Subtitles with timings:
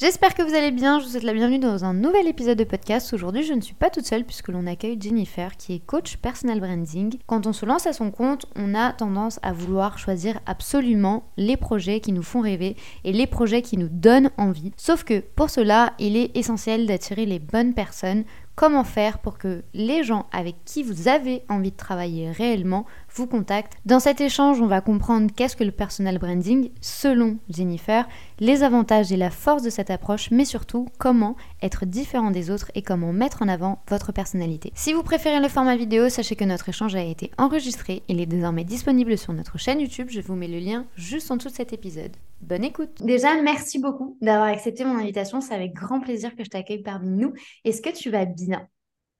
[0.00, 2.64] J'espère que vous allez bien, je vous souhaite la bienvenue dans un nouvel épisode de
[2.64, 3.12] podcast.
[3.12, 6.58] Aujourd'hui je ne suis pas toute seule puisque l'on accueille Jennifer qui est coach personal
[6.58, 7.18] branding.
[7.26, 11.58] Quand on se lance à son compte, on a tendance à vouloir choisir absolument les
[11.58, 14.72] projets qui nous font rêver et les projets qui nous donnent envie.
[14.78, 18.24] Sauf que pour cela, il est essentiel d'attirer les bonnes personnes
[18.60, 23.26] comment faire pour que les gens avec qui vous avez envie de travailler réellement vous
[23.26, 23.78] contactent.
[23.86, 28.06] Dans cet échange, on va comprendre qu'est-ce que le personal branding selon Jennifer,
[28.38, 32.70] les avantages et la force de cette approche, mais surtout comment être différent des autres
[32.74, 34.72] et comment mettre en avant votre personnalité.
[34.74, 38.26] Si vous préférez le format vidéo, sachez que notre échange a été enregistré, il est
[38.26, 41.54] désormais disponible sur notre chaîne YouTube, je vous mets le lien juste en dessous de
[41.54, 42.14] cet épisode.
[42.40, 43.02] Bonne écoute.
[43.02, 45.42] Déjà, merci beaucoup d'avoir accepté mon invitation.
[45.42, 47.34] C'est avec grand plaisir que je t'accueille parmi nous.
[47.66, 48.49] Est-ce que tu vas bien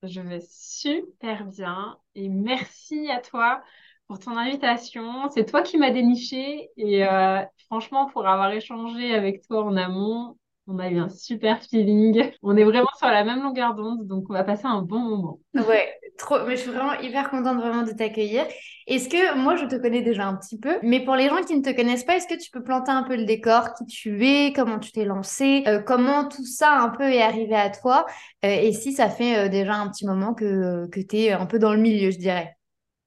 [0.03, 3.62] Je vais super bien et merci à toi
[4.06, 5.28] pour ton invitation.
[5.31, 10.39] C'est toi qui m'as déniché et euh, franchement, pour avoir échangé avec toi en amont,
[10.67, 12.33] on a eu un super feeling.
[12.42, 15.41] On est vraiment sur la même longueur d'onde, donc on va passer un bon moment.
[15.55, 16.44] Ouais, trop.
[16.46, 18.46] Mais je suis vraiment hyper contente vraiment de t'accueillir.
[18.86, 21.56] Est-ce que moi je te connais déjà un petit peu, mais pour les gens qui
[21.56, 24.27] ne te connaissent pas, est-ce que tu peux planter un peu le décor, qui tu
[24.27, 28.06] es, comment tu t'es lancé, euh, comment tout ça un peu est arrivé à toi,
[28.44, 31.46] euh, et si ça fait euh, déjà un petit moment que, que tu es un
[31.46, 32.56] peu dans le milieu, je dirais?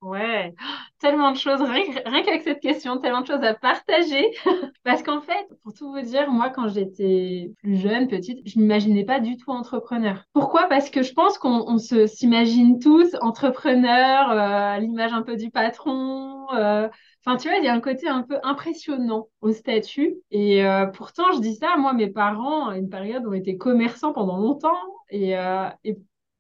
[0.04, 0.54] Ouais,
[1.00, 1.86] tellement de choses, rien,
[2.24, 4.32] qu'avec cette question, tellement de choses à partager.
[4.84, 9.06] Parce qu'en fait, pour tout vous dire, moi, quand j'étais plus jeune, petite, je m'imaginais
[9.06, 10.26] pas du tout entrepreneur.
[10.34, 10.68] Pourquoi?
[10.68, 16.48] Parce que je pense qu'on se s'imagine tous entrepreneurs, euh, l'image un peu du patron.
[16.54, 16.90] Euh,
[17.26, 20.18] Enfin, tu vois, il y a un côté un peu impressionnant au statut.
[20.32, 24.12] Et euh, pourtant, je dis ça, moi, mes parents, à une période, ont été commerçants
[24.12, 24.76] pendant longtemps.
[25.10, 25.32] Et,
[25.86, 25.98] et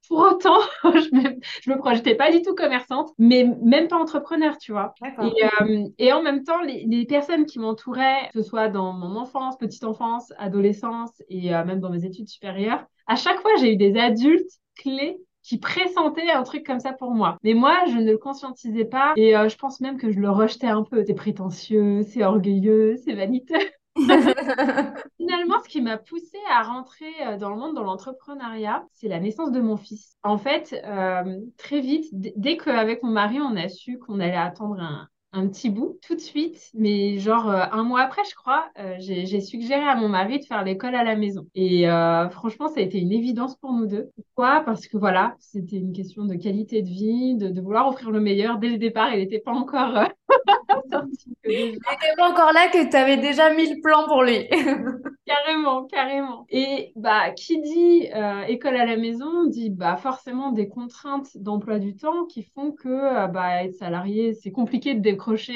[0.07, 4.71] pour autant, je me, me projetais pas du tout commerçante, mais même pas entrepreneur, tu
[4.71, 4.93] vois.
[5.03, 9.15] Et, euh, et, en même temps, les, personnes qui m'entouraient, que ce soit dans mon
[9.15, 13.73] enfance, petite enfance, adolescence et euh, même dans mes études supérieures, à chaque fois, j'ai
[13.73, 17.37] eu des adultes clés qui pressentaient un truc comme ça pour moi.
[17.43, 20.29] Mais moi, je ne le conscientisais pas et euh, je pense même que je le
[20.29, 21.03] rejetais un peu.
[21.05, 23.59] C'est prétentieux, c'est orgueilleux, c'est vaniteux.
[25.17, 29.19] Finalement, ce qui m'a poussée à rentrer euh, dans le monde, dans l'entrepreneuriat, c'est la
[29.19, 30.17] naissance de mon fils.
[30.23, 34.81] En fait, euh, très vite, dès qu'avec mon mari, on a su qu'on allait attendre
[34.81, 35.07] un,
[35.47, 39.81] petit bout tout de suite, mais genre euh, un mois après, je crois, j'ai suggéré
[39.81, 41.47] à mon mari de faire l'école à la maison.
[41.55, 41.85] Et
[42.31, 44.09] franchement, ça a été une évidence pour nous deux.
[44.15, 44.61] Pourquoi?
[44.61, 48.59] Parce que voilà, c'était une question de qualité de vie, de, vouloir offrir le meilleur.
[48.59, 50.03] Dès le départ, il n'était pas encore.
[51.45, 54.47] Il n'était pas encore là que tu avais déjà mis le plan pour lui.
[55.25, 56.45] carrément, carrément.
[56.49, 58.09] Et bah, qui dit
[58.47, 63.27] école à la maison dit bah forcément des contraintes d'emploi du temps qui font que
[63.31, 65.01] bah être salarié, c'est compliqué de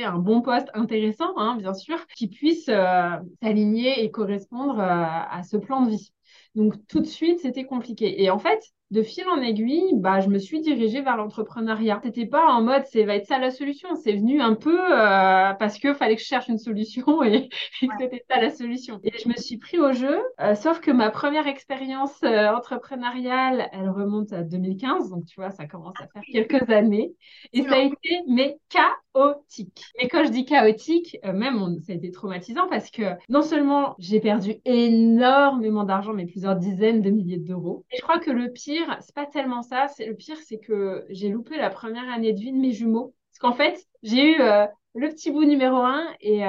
[0.03, 3.09] un bon poste intéressant, hein, bien sûr, qui puisse euh,
[3.41, 6.13] s'aligner et correspondre euh, à ce plan de vie.
[6.55, 8.23] Donc tout de suite, c'était compliqué.
[8.23, 8.59] Et en fait,
[8.91, 11.99] de fil en aiguille, bah, je me suis dirigée vers l'entrepreneuriat.
[12.03, 13.89] C'était pas en mode c'est va être ça la solution.
[13.95, 17.87] C'est venu un peu euh, parce que fallait que je cherche une solution et, que
[17.99, 18.99] c'était ça la solution.
[19.03, 20.17] Et je me suis pris au jeu.
[20.39, 25.09] Euh, sauf que ma première expérience euh, entrepreneuriale, elle remonte à 2015.
[25.09, 27.13] Donc tu vois, ça commence à faire quelques années.
[27.51, 29.83] Et ça a été mais chaotique.
[29.99, 34.21] Et quand je dis chaotique, même ça a été traumatisant parce que non seulement j'ai
[34.21, 37.83] perdu énormément d'argent, mais plusieurs dizaines de milliers d'euros.
[37.91, 39.87] Et je crois que le pire c'est pas tellement ça.
[39.87, 43.13] C'est le pire, c'est que j'ai loupé la première année de vie de mes jumeaux.
[43.31, 44.65] Parce qu'en fait, j'ai eu euh,
[44.95, 46.39] le petit bout numéro un et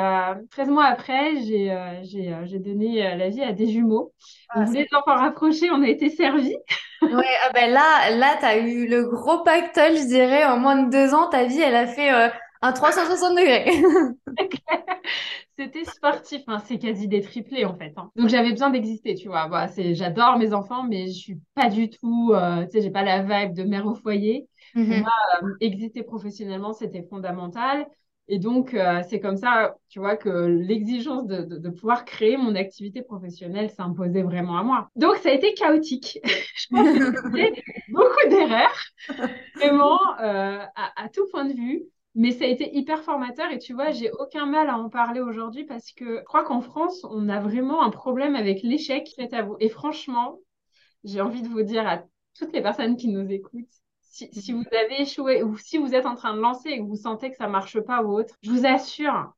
[0.50, 4.12] 13 euh, mois après, j'ai euh, donné la vie à des jumeaux.
[4.50, 6.56] Ah, les enfants rapprochés, on a été servis.
[7.03, 10.44] ouais, ah ben là, là, tu as eu le gros pactole, je dirais.
[10.44, 12.31] En moins de deux ans, ta vie, elle a fait
[12.62, 13.82] un 360 degrés.
[15.58, 17.93] C'était sportif, hein, c'est quasi des triplés en fait.
[17.96, 18.12] Hein.
[18.14, 19.49] Donc j'avais besoin d'exister, tu vois.
[19.49, 23.02] Bah, j'adore mes enfants, mais je suis pas du tout, euh, tu sais, j'ai pas
[23.02, 24.49] la vibe de mère au foyer.
[24.72, 25.00] Pour mhm.
[25.00, 25.12] moi,
[25.43, 27.88] euh, exister professionnellement, c'était fondamental.
[28.28, 32.54] Et donc, euh, c'est comme ça, tu vois, que l'exigence de, de, pouvoir créer mon
[32.54, 34.90] activité professionnelle s'imposait vraiment à moi.
[34.96, 36.20] Donc, ça a été chaotique.
[36.54, 38.84] je pense que beaucoup d'erreurs,
[39.56, 41.84] vraiment, à, à, tout point de vue.
[42.19, 45.20] Mais ça a été hyper formateur et tu vois, j'ai aucun mal à en parler
[45.20, 49.32] aujourd'hui parce que je crois qu'en France, on a vraiment un problème avec l'échec fait
[49.32, 49.55] à vous.
[49.61, 50.41] Et franchement,
[51.05, 52.03] j'ai envie de vous dire à
[52.37, 53.70] toutes les personnes qui nous écoutent,
[54.00, 56.87] si, si, vous avez échoué ou si vous êtes en train de lancer et que
[56.87, 59.32] vous sentez que ça marche pas ou autre, je vous assure,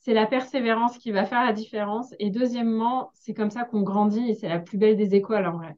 [0.00, 2.14] c'est la persévérance qui va faire la différence.
[2.18, 5.56] Et deuxièmement, c'est comme ça qu'on grandit et c'est la plus belle des écoles en
[5.56, 5.74] vrai.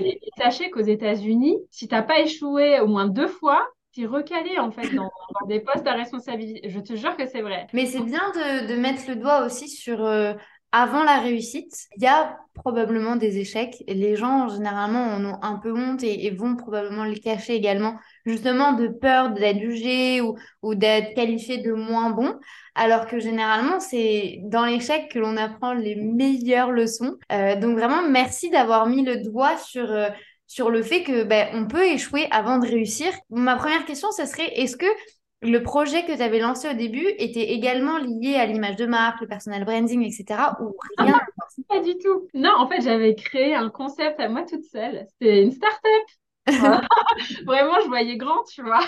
[0.00, 4.06] Et, sachez qu'aux États-Unis, si tu n'as pas échoué au moins deux fois, tu es
[4.06, 5.10] recalé en fait dans,
[5.48, 6.68] des postes à responsabilité.
[6.68, 7.66] Je te jure que c'est vrai.
[7.72, 10.34] Mais c'est bien de, mettre le doigt aussi sur euh,
[10.72, 13.84] avant la réussite, il y a probablement des échecs.
[13.86, 17.96] Et les gens, généralement, en ont un peu honte et, vont probablement les cacher également,
[18.24, 22.38] justement de peur d'être jugé ou, ou d'être qualifié de moins bon.
[22.74, 27.18] Alors que généralement, c'est dans l'échec que l'on apprend les meilleures leçons.
[27.30, 29.90] Euh, donc vraiment, merci d'avoir mis le doigt sur...
[29.90, 30.08] Euh,
[30.52, 33.10] sur le fait que ben, on peut échouer avant de réussir.
[33.30, 34.84] Ma première question, ce serait est-ce que
[35.40, 39.22] le projet que tu avais lancé au début était également lié à l'image de marque,
[39.22, 40.50] le personal branding, etc.
[40.60, 41.18] ou rien
[41.70, 42.28] Pas du tout.
[42.34, 45.06] Non, en fait, j'avais créé un concept à moi toute seule.
[45.08, 46.02] C'était une start-up.
[47.46, 48.84] Vraiment, je voyais grand, tu vois.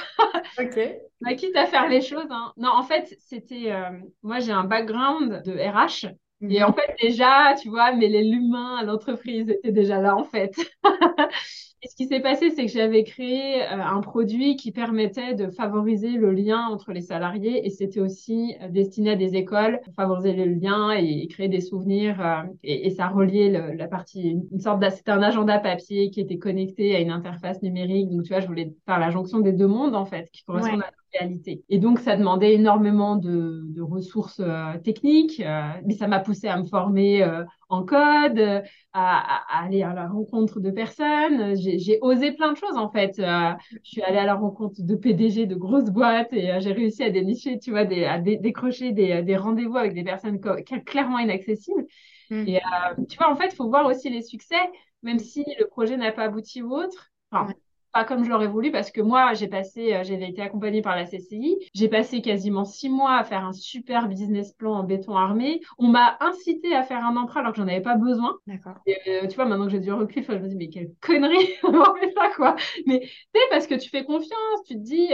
[0.58, 0.78] ok.
[1.22, 2.28] Bah, quitte à faire les choses.
[2.28, 2.52] Hein.
[2.58, 3.72] Non, en fait, c'était.
[3.72, 3.88] Euh,
[4.22, 6.12] moi, j'ai un background de RH.
[6.50, 6.74] Et en mhm.
[6.74, 10.54] fait, déjà, tu vois, mais l'humain à l'entreprise était déjà là, en fait.
[11.84, 15.50] Et ce qui s'est passé, c'est que j'avais créé euh, un produit qui permettait de
[15.50, 19.92] favoriser le lien entre les salariés et c'était aussi euh, destiné à des écoles pour
[19.92, 24.82] favoriser le lien et, créer des souvenirs euh, et, ça reliait la partie, une sorte
[24.90, 28.08] c'était un agenda papier qui était connecté à une interface numérique.
[28.08, 30.82] Donc, tu vois, je voulais faire la jonction des deux mondes, en fait, qui correspondent
[30.82, 31.64] à la réalité.
[31.68, 34.40] Et donc, ça demandait énormément de, ressources
[34.82, 35.42] techniques,
[35.84, 37.24] mais ça m'a poussé à me former
[37.74, 38.62] en code, à,
[38.92, 41.56] à, aller à la rencontre de personnes.
[41.56, 43.18] J'ai osé plein de choses en fait.
[43.18, 46.72] Euh, je suis allée à la rencontre de PDG de grosses boîtes et euh, j'ai
[46.72, 50.40] réussi à dénicher, tu vois, des, à décrocher des, des rendez-vous avec des personnes
[50.86, 51.86] clairement inaccessibles.
[52.30, 52.48] Mm.
[52.48, 54.56] Et euh, tu vois, en fait, il faut voir aussi les succès,
[55.02, 57.10] même si le projet n'a pas abouti ou autre.
[57.30, 57.52] Enfin,
[57.94, 60.96] pas comme je l'aurais voulu parce que moi, j'ai passé, euh, j'avais été accompagnée par
[60.96, 65.16] la CCI, j'ai passé quasiment six mois à faire un super business plan en béton
[65.16, 65.60] armé.
[65.78, 68.36] On m'a incité à faire un emprunt alors que j'en avais pas besoin.
[68.48, 68.74] D'accord.
[68.88, 71.94] Euh, tu vois, maintenant que j'ai du recul, je me dis, mais quelle connerie, on
[71.94, 72.56] fait ça, quoi.
[72.86, 75.08] Mais tu sais, parce que tu fais confiance, tu te dis,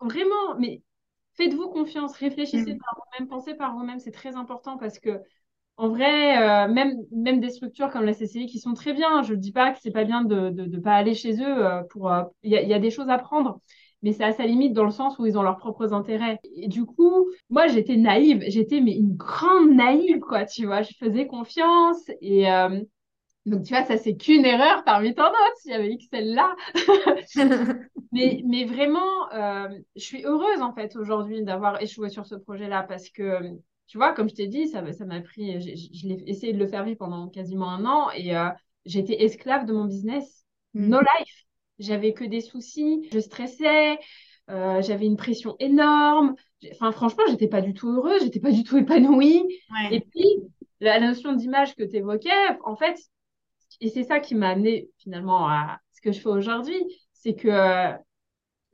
[0.00, 0.82] vraiment, mais
[1.34, 2.78] faites-vous confiance, réfléchissez mm.
[2.78, 5.20] par vous-même, pensez par vous-même, c'est très important parce que
[5.80, 9.32] en vrai, euh, même, même des structures comme la CCI qui sont très bien, je
[9.32, 11.66] ne dis pas que c'est pas bien de ne pas aller chez eux.
[11.66, 13.62] Euh, pour euh, Il y, a des choses à prendre,
[14.02, 16.38] mais c'est à sa limite dans le sens où ils ont leurs propres intérêts.
[16.54, 18.44] Et du coup, moi, j'étais naïve.
[18.48, 20.82] J'étais mais une grande naïve, quoi, tu vois.
[20.82, 22.10] Je faisais confiance.
[22.20, 22.44] Et
[23.46, 25.60] donc, tu vois, ça, c'est qu'une erreur parmi tant d'autres.
[25.64, 26.56] Il y avait que celle-là.
[28.12, 29.30] mais, mais vraiment,
[29.96, 33.56] je suis heureuse, en fait, aujourd'hui d'avoir échoué sur ce projet-là parce que
[33.90, 36.68] tu vois, comme je t'ai dit, ça, ça m'a pris, je, l'ai essayé de le
[36.68, 38.48] faire vivre pendant quasiment un an et euh,
[38.86, 40.44] j'étais esclave de mon business.
[40.74, 40.88] Mm.
[40.90, 41.44] No life.
[41.80, 43.98] J'avais que des soucis, je stressais,
[44.48, 46.36] euh, j'avais une pression énorme.
[46.70, 49.42] Enfin, franchement, j'étais pas du tout heureuse, j'étais pas du tout épanouie.
[49.90, 50.28] Et puis,
[50.78, 52.30] la notion d'image que tu évoquais,
[52.64, 52.96] en fait,
[53.80, 56.80] et c'est ça qui m'a amené finalement à ce que je fais aujourd'hui,
[57.12, 57.92] c'est que euh,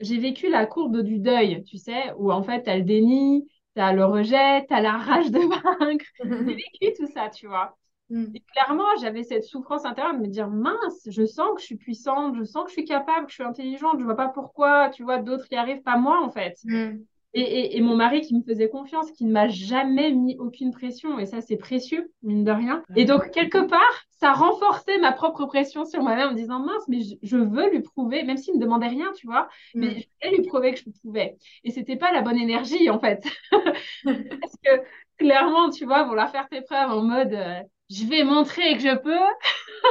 [0.00, 4.04] j'ai vécu la courbe du deuil, tu sais, où en fait, elle dénie, tu le
[4.04, 6.04] rejet, tu la rage de vaincre.
[6.24, 7.76] J'ai vécu tout ça, tu vois.
[8.08, 8.26] Mm.
[8.34, 11.76] Et clairement, j'avais cette souffrance intérieure de me dire mince, je sens que je suis
[11.76, 14.90] puissante, je sens que je suis capable, que je suis intelligente, je vois pas pourquoi,
[14.90, 16.58] tu vois, d'autres y arrivent, pas moi en fait.
[16.64, 16.98] Mm.
[17.38, 21.18] Et, et, mon mari qui me faisait confiance, qui ne m'a jamais mis aucune pression,
[21.18, 22.82] et ça c'est précieux, mine de rien.
[22.96, 26.88] Et donc, quelque part, ça renforçait ma propre pression sur moi-même en me disant mince,
[26.88, 29.90] mais je, veux lui prouver, même s'il ne me demandait rien, tu vois, mais mm.
[29.90, 31.36] je voulais lui prouver que je pouvais.
[31.64, 33.22] Et c'était pas la bonne énergie en fait.
[33.52, 34.70] Parce que
[35.18, 38.96] clairement, tu vois, vouloir faire tes preuves en mode euh, je vais montrer que je
[38.96, 39.16] peux.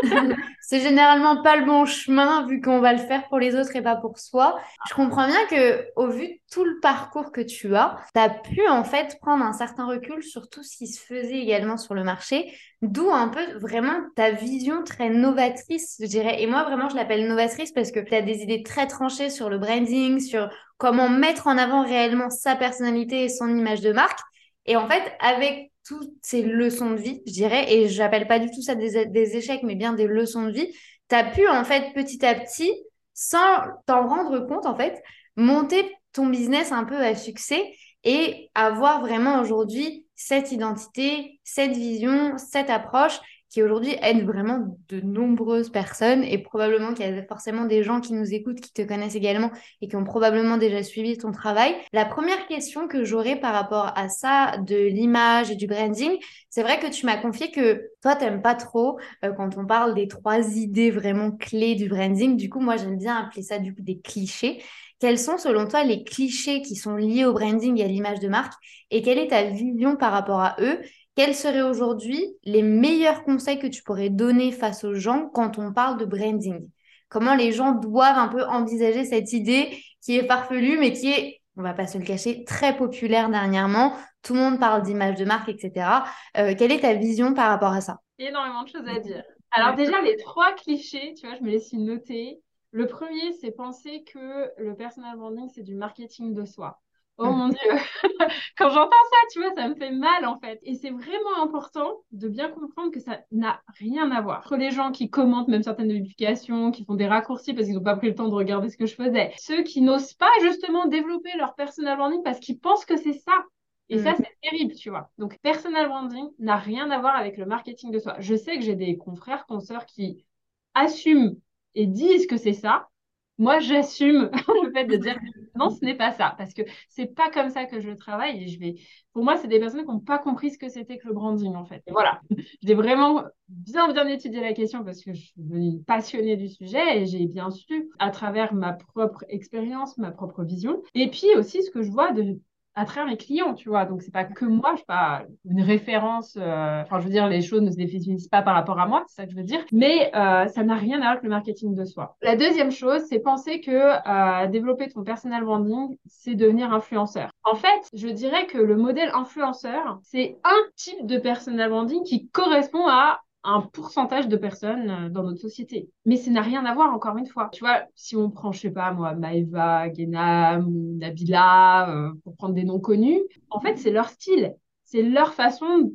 [0.61, 3.81] c'est généralement pas le bon chemin vu qu'on va le faire pour les autres et
[3.81, 4.59] pas pour soi.
[4.89, 8.29] Je comprends bien que au vu de tout le parcours que tu as, tu as
[8.29, 11.93] pu en fait prendre un certain recul sur tout ce qui se faisait également sur
[11.93, 16.41] le marché, d'où un peu vraiment ta vision très novatrice, je dirais.
[16.41, 19.49] Et moi vraiment je l'appelle novatrice parce que tu as des idées très tranchées sur
[19.49, 24.19] le branding, sur comment mettre en avant réellement sa personnalité et son image de marque.
[24.65, 28.49] Et en fait, avec toutes ces leçons de vie, je dirais, et j'appelle pas du
[28.49, 30.67] tout ça des, échecs, mais bien des leçons de vie,
[31.09, 32.73] tu as pu, en fait, petit à petit,
[33.13, 35.01] sans t'en rendre compte, en fait,
[35.35, 37.73] monter ton business un peu à succès
[38.03, 43.19] et avoir vraiment aujourd'hui cette identité, cette vision, cette approche
[43.55, 48.01] qui aujourd'hui aide vraiment de nombreuses personnes et probablement qu'il y a forcément des gens
[48.01, 49.49] qui nous écoutent, qui te connaissent également
[49.81, 51.73] et qui ont probablement déjà suivi ton travail.
[51.93, 56.17] La première question que j'aurais par rapport à ça, de l'image et du branding,
[56.49, 59.65] c'est vrai que tu m'as confié que toi, tu n'aimes pas trop euh, quand on
[59.65, 62.35] parle des trois idées vraiment clés du branding.
[62.35, 64.61] Du coup, moi, j'aime bien appeler ça du coup des clichés.
[64.99, 68.27] quels sont selon toi les clichés qui sont liés au branding et à l'image de
[68.27, 68.53] marque?
[68.91, 70.81] Et quelle est ta vision par rapport à eux?
[71.15, 75.71] Quels seraient aujourd'hui les meilleurs conseils que tu pourrais donner face aux gens quand on
[75.71, 76.69] parle de branding?
[77.07, 81.41] Comment les gens doivent un peu envisager cette idée qui est farfelue mais qui est,
[81.55, 83.93] on va pas se le cacher, très populaire dernièrement.
[84.23, 86.03] Tout le monde parle d'image de marque, etc.
[86.37, 88.01] Euh, quelle est ta vision par rapport à ça?
[88.19, 89.23] Énormément de choses à dire.
[89.51, 92.41] Alors déjà, les trois clichés, tu vois, je me laisse y noter.
[92.71, 96.81] Le premier, c'est penser que le personal branding, c'est du marketing de soi.
[97.17, 97.57] Oh mon Dieu,
[98.57, 100.59] quand j'entends ça, tu vois, ça me fait mal en fait.
[100.63, 104.39] Et c'est vraiment important de bien comprendre que ça n'a rien à voir.
[104.39, 107.83] Entre les gens qui commentent même certaines notifications, qui font des raccourcis parce qu'ils n'ont
[107.83, 110.87] pas pris le temps de regarder ce que je faisais, ceux qui n'osent pas justement
[110.87, 113.45] développer leur personal branding parce qu'ils pensent que c'est ça.
[113.87, 114.15] Et ça, mm.
[114.17, 115.09] c'est terrible, tu vois.
[115.17, 118.15] Donc, personal branding n'a rien à voir avec le marketing de soi.
[118.19, 120.25] Je sais que j'ai des confrères, consoeurs qui
[120.73, 121.35] assument
[121.75, 122.89] et disent que c'est ça.
[123.37, 124.29] Moi, j'assume
[124.63, 125.17] le fait de dire
[125.55, 128.43] non, ce n'est pas ça, parce que c'est pas comme ça que je travaille.
[128.43, 128.75] Et je vais,
[129.13, 131.55] pour moi, c'est des personnes qui n'ont pas compris ce que c'était que le branding,
[131.55, 131.81] en fait.
[131.87, 132.21] Et voilà,
[132.63, 137.01] j'ai vraiment bien bien étudié la question parce que je suis devenue passionnée du sujet
[137.01, 141.63] et j'ai bien su à travers ma propre expérience, ma propre vision, et puis aussi
[141.63, 142.39] ce que je vois de
[142.75, 143.85] à travers mes clients, tu vois.
[143.85, 146.37] Donc, c'est pas que moi, je suis pas une référence.
[146.39, 149.03] Euh, enfin, je veux dire, les choses ne se définissent pas par rapport à moi,
[149.07, 149.63] c'est ça que je veux dire.
[149.71, 152.17] Mais euh, ça n'a rien à voir avec le marketing de soi.
[152.21, 157.29] La deuxième chose, c'est penser que euh, développer ton personal branding, c'est devenir influenceur.
[157.43, 162.27] En fait, je dirais que le modèle influenceur, c'est un type de personal branding qui
[162.29, 165.89] correspond à un pourcentage de personnes euh, dans notre société.
[166.05, 167.49] Mais ça n'a rien à voir, encore une fois.
[167.53, 172.35] Tu vois, si on prend, je sais pas moi, Maeva, Genam ou Nabila, euh, pour
[172.35, 175.93] prendre des noms connus, en fait, c'est leur style, c'est leur façon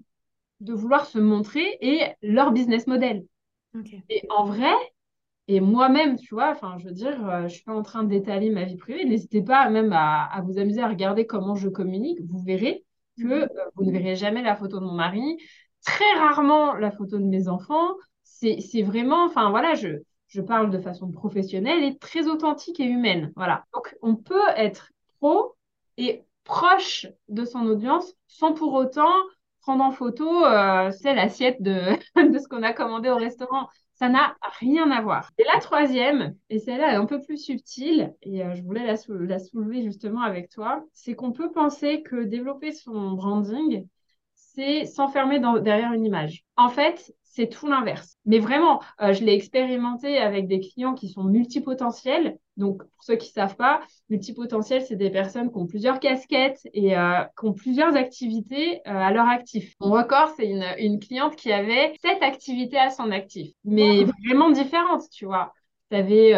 [0.60, 3.24] de vouloir se montrer et leur business model.
[4.08, 4.72] Et en vrai,
[5.48, 8.50] et moi-même, tu vois, enfin, je veux dire, euh, je suis pas en train d'étaler
[8.50, 9.04] ma vie privée.
[9.04, 12.20] N'hésitez pas même à, à, vous amuser à regarder comment je communique.
[12.24, 12.84] Vous verrez
[13.18, 13.48] que mhm.
[13.74, 15.38] vous ne verrez jamais la photo de mon mari,
[15.84, 17.94] très rarement la photo de mes enfants.
[18.22, 19.88] C'est vraiment, enfin voilà, je,
[20.28, 23.32] je parle de façon professionnelle et très authentique et humaine.
[23.36, 23.64] Voilà.
[23.74, 25.54] Donc, on peut être pro
[25.98, 29.12] et proche de son audience sans pour autant
[29.60, 31.80] prendre en photo euh, c'est l'assiette de,
[32.32, 33.68] de ce qu'on a commandé au restaurant.
[33.94, 35.30] Ça n'a rien à voir.
[35.36, 38.94] Et la troisième, et celle-là est un peu plus subtile, et euh, je voulais la,
[39.26, 43.86] la soulever justement avec toi, c'est qu'on peut penser que développer son branding,
[44.54, 46.44] c'est s'enfermer derrière une image.
[46.56, 48.16] En fait, c'est tout l'inverse.
[48.26, 52.38] Mais vraiment, euh, je l'ai expérimenté avec des clients qui sont multipotentiels.
[52.56, 56.60] Donc, pour ceux qui ne savent pas, multipotentiels, c'est des personnes qui ont plusieurs casquettes
[56.74, 59.74] et euh, qui ont plusieurs activités euh, à leur actif.
[59.80, 64.50] Mon record, c'est une, une, cliente qui avait sept activités à son actif, mais vraiment
[64.50, 65.54] différentes, tu vois.
[65.90, 66.32] Tu avais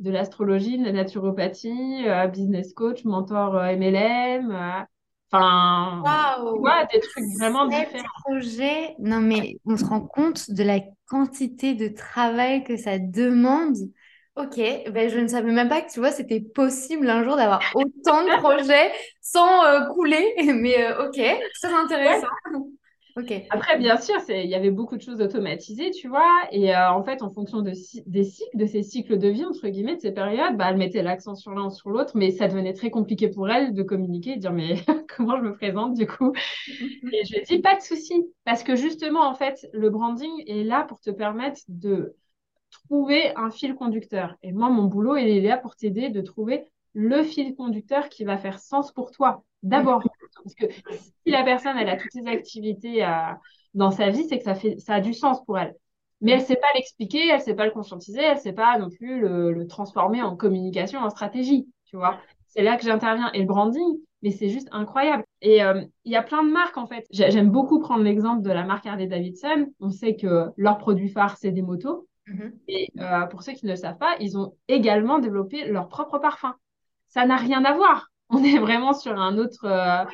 [0.00, 4.86] de l'astrologie, de la naturopathie, business coach, mentor MLM,
[5.32, 6.02] Enfin,
[6.44, 6.62] wow.
[6.92, 8.04] des trucs vraiment différents.
[8.24, 13.76] Projet, non mais on se rend compte de la quantité de travail que ça demande.
[14.36, 17.60] Ok, ben je ne savais même pas que tu vois c'était possible un jour d'avoir
[17.74, 21.20] autant de projets sans euh, couler, mais euh, ok,
[21.54, 22.26] c'est intéressant.
[23.50, 26.30] Après, bien sûr, il y avait beaucoup de choses automatisées, tu vois.
[26.50, 27.72] Et euh, en fait, en fonction de,
[28.06, 31.02] des cycles, de ces cycles de vie, entre guillemets, de ces périodes, bah, elle mettait
[31.02, 34.36] l'accent sur l'un ou sur l'autre, mais ça devenait très compliqué pour elle de communiquer,
[34.36, 34.76] de dire, mais
[35.16, 36.32] comment je me présente du coup?
[36.68, 38.14] Et je lui ai dit, pas de souci.
[38.44, 42.16] Parce que justement, en fait, le branding est là pour te permettre de
[42.70, 44.36] trouver un fil conducteur.
[44.42, 46.64] Et moi, mon boulot, il est là pour t'aider de trouver
[46.94, 49.44] le fil conducteur qui va faire sens pour toi.
[49.62, 50.02] D'abord,
[50.34, 53.32] parce que si la personne elle a toutes ses activités euh,
[53.74, 55.74] dans sa vie, c'est que ça fait ça a du sens pour elle.
[56.20, 58.52] Mais elle ne sait pas l'expliquer, elle ne sait pas le conscientiser, elle ne sait
[58.52, 61.66] pas non plus le, transformer en communication, en stratégie.
[61.84, 63.30] Tu vois, c'est là que j'interviens.
[63.32, 65.24] Et le branding, mais c'est juste incroyable.
[65.40, 67.06] Et euh, il y a plein de marques en fait.
[67.10, 69.66] J'aime beaucoup prendre l'exemple de la marque Harley Davidson.
[69.80, 72.08] On sait que leur produit phare c'est des motos.
[72.28, 72.52] Mm-hmm.
[72.68, 76.18] Et euh, pour ceux qui ne le savent pas, ils ont également développé leur propre
[76.18, 76.54] parfum
[77.12, 78.10] ça n'a rien à voir.
[78.34, 80.04] On est vraiment sur un autre euh,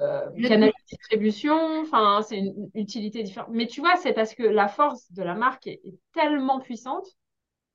[0.00, 1.80] euh, canal de distribution.
[1.80, 3.50] Enfin, c'est une utilité différente.
[3.52, 5.80] Mais tu vois, c'est parce que la force de la marque est,
[6.12, 7.06] tellement puissante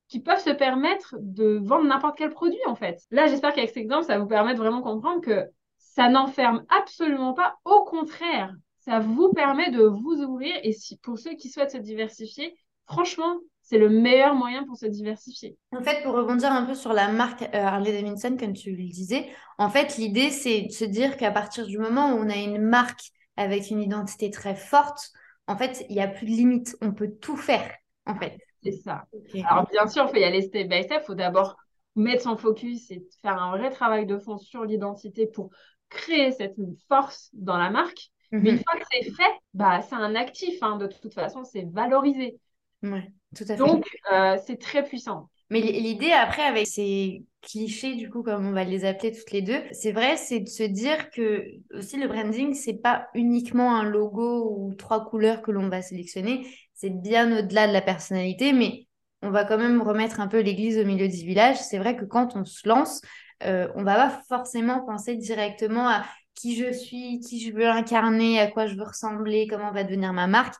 [0.10, 3.00] qu'ils peuvent se permettre de vendre n'importe quel produit, en fait.
[3.12, 5.46] Là, j'espère qu'avec cet exemple, ça vous permettre de vraiment comprendre que
[5.78, 7.56] ça n'enferme absolument pas.
[7.64, 10.54] Au contraire, ça vous permet de vous ouvrir.
[10.64, 14.86] Et si, pour ceux qui souhaitent se diversifier, franchement, c'est le meilleur moyen pour se
[14.86, 15.58] diversifier.
[15.72, 18.84] En fait, pour rebondir un peu sur la marque euh, Harley Davidson, comme tu le
[18.90, 22.36] disais, en fait, l'idée, c'est de se dire qu'à partir du moment où on a
[22.36, 25.12] une marque avec une identité très forte,
[25.48, 26.76] en fait, il n'y a plus de limite.
[26.82, 27.72] On peut tout faire,
[28.06, 28.38] en fait.
[28.64, 29.06] C'est ça.
[29.50, 31.02] Alors, bien sûr, il faut y aller step by step.
[31.04, 31.58] Il faut d'abord
[31.96, 35.50] mettre son focus et faire un vrai travail de fond sur l'identité pour
[35.90, 36.56] créer cette
[36.88, 38.12] force dans la marque.
[38.32, 38.64] Mais une mhm.
[38.64, 40.62] fois que c'est fait, bah, c'est un actif.
[40.62, 42.40] Hein, de toute façon, c'est valorisé.
[42.84, 43.00] Oui,
[43.36, 43.58] tout à fait.
[43.58, 45.30] Donc, euh, c'est très puissant.
[45.50, 49.42] Mais l'idée après, avec ces clichés, du coup, comme on va les appeler toutes les
[49.42, 53.84] deux, c'est vrai, c'est de se dire que aussi le branding, c'est pas uniquement un
[53.84, 58.88] logo ou trois couleurs que l'on va sélectionner, c'est bien au-delà de la personnalité, mais
[59.22, 61.58] on va quand même remettre un peu l'église au milieu du village.
[61.58, 63.02] C'est vrai que quand on se lance,
[63.44, 68.40] euh, on va pas forcément penser directement à qui je suis, qui je veux incarner,
[68.40, 70.56] à quoi je veux ressembler, comment va devenir ma marque.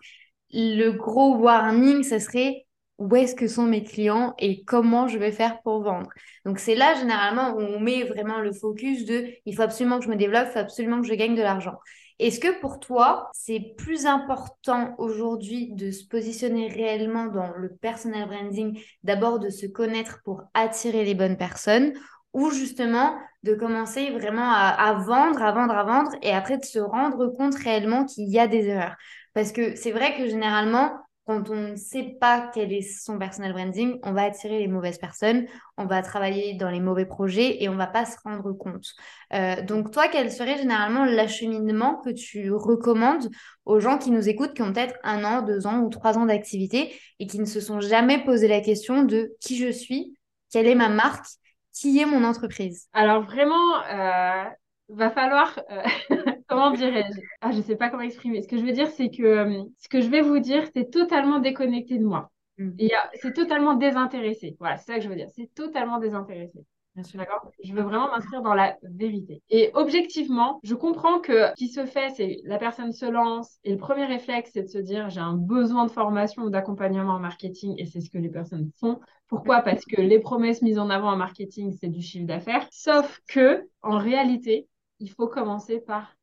[0.54, 2.66] Le gros warning, ce serait
[2.98, 6.10] où est-ce que sont mes clients et comment je vais faire pour vendre.
[6.46, 10.06] Donc c'est là généralement où on met vraiment le focus de il faut absolument que
[10.06, 11.78] je me développe, il faut absolument que je gagne de l'argent.
[12.20, 18.28] Est-ce que pour toi, c'est plus important aujourd'hui de se positionner réellement dans le personal
[18.28, 21.94] branding, d'abord de se connaître pour attirer les bonnes personnes
[22.34, 26.66] ou justement de commencer vraiment à, à, vendre, à vendre, à vendre et après de
[26.66, 28.96] se rendre compte réellement qu'il y a des erreurs?
[29.34, 30.92] Parce que c'est vrai que généralement,
[31.26, 34.98] quand on ne sait pas quel est son personal branding, on va attirer les mauvaises
[34.98, 35.46] personnes,
[35.78, 38.88] on va travailler dans les mauvais projets et on va pas se rendre compte.
[39.34, 43.30] Euh, donc toi, quel serait généralement l'acheminement que tu recommandes
[43.66, 46.26] aux gens qui nous écoutent, qui ont peut-être un an, deux ans ou trois ans
[46.26, 50.18] d'activité et qui ne se sont jamais posé la question de qui je suis,
[50.52, 51.26] quelle est ma marque,
[51.72, 52.88] qui est mon entreprise?
[52.94, 54.44] Alors vraiment, euh,
[54.90, 55.84] va falloir, euh,
[56.52, 57.20] comment dirais-je?
[57.42, 58.42] Ah, je sais pas comment exprimer.
[58.42, 60.92] Ce que je veux dire, c'est que euh, ce que je vais vous dire, c'est
[60.92, 62.32] totalement déconnecté de moi.
[62.58, 62.72] Mm.
[63.16, 64.56] C'est totalement désintéressé.
[64.60, 65.30] Voilà, c'est ça que je veux dire.
[65.36, 66.66] C'est totalement désintéressé.
[67.14, 69.42] D'accord Je veux vraiment m'inscrire dans la vérité.
[69.50, 73.72] Et objectivement, je comprends que ce qui se fait, c'est la personne se lance et
[73.72, 77.20] le premier réflexe, c'est de se dire j'ai un besoin de formation ou d'accompagnement en
[77.20, 79.00] marketing et c'est ce que les personnes font.
[79.30, 79.62] Pourquoi?
[79.62, 82.68] Parce que les promesses mises en avant en marketing, c'est du chiffre d'affaires.
[82.72, 84.68] Sauf que, en réalité,
[85.00, 86.14] il faut commencer par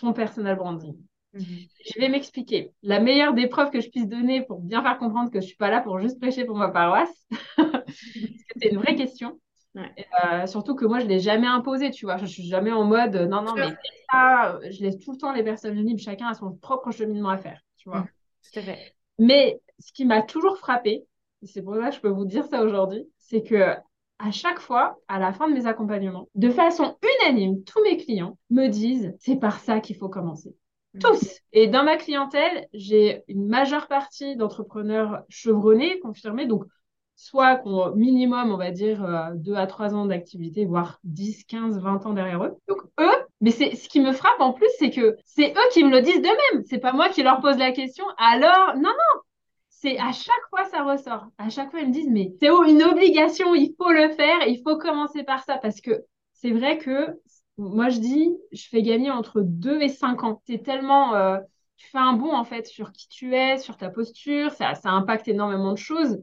[0.00, 0.96] ton personal branding.
[1.34, 1.44] Mhm.
[1.84, 2.72] Je vais m'expliquer.
[2.82, 5.48] La meilleure des preuves que je puisse donner pour bien faire comprendre que je ne
[5.48, 7.26] suis pas là pour juste prêcher pour ma paroisse,
[8.56, 9.38] c'est une vraie question.
[9.76, 12.16] Euh, surtout que moi, je ne l'ai jamais imposé, tu vois.
[12.16, 13.76] Je ne suis jamais en mode non, non, mais
[14.10, 14.58] ça.
[14.70, 17.60] Je laisse tout le temps les personnes libres, chacun a son propre cheminement à faire,
[17.76, 18.06] tu vois.
[18.56, 18.94] À fait.
[19.18, 21.04] Mais ce qui m'a toujours frappé,
[21.42, 23.76] et c'est pour ça que je peux vous dire ça aujourd'hui, c'est que
[24.18, 28.36] à chaque fois, à la fin de mes accompagnements, de façon unanime, tous mes clients
[28.50, 30.54] me disent c'est par ça qu'il faut commencer.
[30.94, 30.98] Mmh.
[31.00, 31.40] Tous.
[31.52, 36.64] Et dans ma clientèle, j'ai une majeure partie d'entrepreneurs chevronnés, confirmés, donc
[37.18, 39.00] soit au minimum, on va dire,
[39.34, 42.56] 2 euh, à 3 ans d'activité, voire 10, 15, 20 ans derrière eux.
[42.68, 45.82] Donc eux, mais c'est ce qui me frappe en plus, c'est que c'est eux qui
[45.82, 46.62] me le disent d'eux-mêmes.
[46.64, 48.04] C'est pas moi qui leur pose la question.
[48.18, 49.20] Alors, non, non,
[49.80, 51.26] c'est à chaque fois ça ressort.
[51.38, 54.60] À chaque fois, ils me disent, mais c'est une obligation, il faut le faire, il
[54.62, 55.58] faut commencer par ça.
[55.58, 57.08] Parce que c'est vrai que
[57.56, 60.42] moi, je dis, je fais gagner entre 2 et 5 ans.
[60.46, 61.14] C'est tellement.
[61.14, 61.38] Euh,
[61.76, 64.90] tu fais un bond en fait sur qui tu es, sur ta posture, ça, ça
[64.90, 66.18] impacte énormément de choses.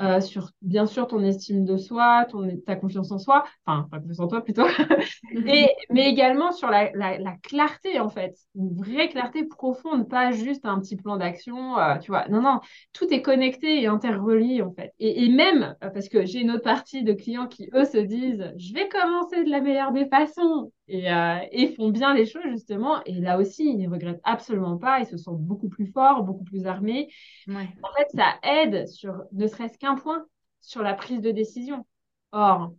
[0.00, 3.98] Euh, sur bien sûr ton estime de soi, ton, ta confiance en soi, enfin pas
[3.98, 4.66] confiance en toi plutôt,
[5.44, 10.66] et, mais également sur la, la, clarté en fait, une vraie clarté profonde, pas juste
[10.66, 12.28] un petit plan d'action, euh, tu vois.
[12.28, 12.60] Non, non,
[12.92, 14.92] tout est connecté et interrelié en fait.
[15.00, 17.98] Et, et même, euh, parce que j'ai une autre partie de clients qui eux se
[17.98, 21.38] disent, je vais commencer de la meilleure des façons, et, euh,
[21.76, 23.02] font bien les choses justement.
[23.04, 25.00] Et là aussi, ils ne regrettent absolument pas.
[25.00, 27.08] Ils se sentent beaucoup plus forts, beaucoup plus armés.
[27.48, 30.26] En fait, ça aide sur ne serait-ce qu'un point
[30.60, 31.86] sur la prise de décision.
[32.32, 32.72] Or,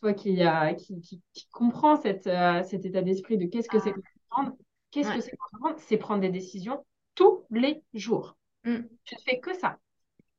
[0.00, 3.92] toi qui, euh, qui, qui, comprends cette, euh, cet état d'esprit de qu'est-ce que c'est
[3.92, 4.56] comprendre,
[4.90, 6.84] qu'est-ce que c'est comprendre, c'est prendre des décisions
[7.14, 8.36] tous les jours.
[8.64, 8.78] Mm.
[9.04, 9.78] Tu ne fais que ça.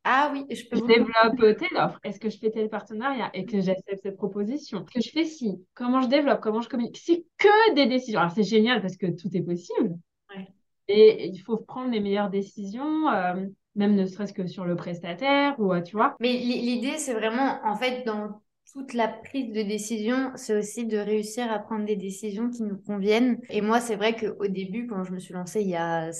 [0.03, 0.77] Ah oui, je peux.
[0.77, 1.99] Je développe telle offre.
[2.03, 4.85] Est-ce que je fais tel partenariat et que j'accepte cette proposition?
[4.85, 5.65] Est-ce que je fais ci?
[5.73, 6.41] Comment je développe?
[6.41, 6.97] Comment je communique?
[6.97, 8.19] C'est que des décisions.
[8.19, 9.95] Alors c'est génial parce que tout est possible.
[10.87, 15.55] Et il faut prendre les meilleures décisions, euh, même ne serait-ce que sur le prestataire
[15.59, 16.15] ou euh, tu vois.
[16.19, 18.41] Mais l'idée, c'est vraiment, en fait, dans
[18.73, 22.77] toute la prise de décision, c'est aussi de réussir à prendre des décisions qui nous
[22.77, 23.39] conviennent.
[23.49, 26.11] Et moi, c'est vrai qu'au début, quand je me suis lancée il y a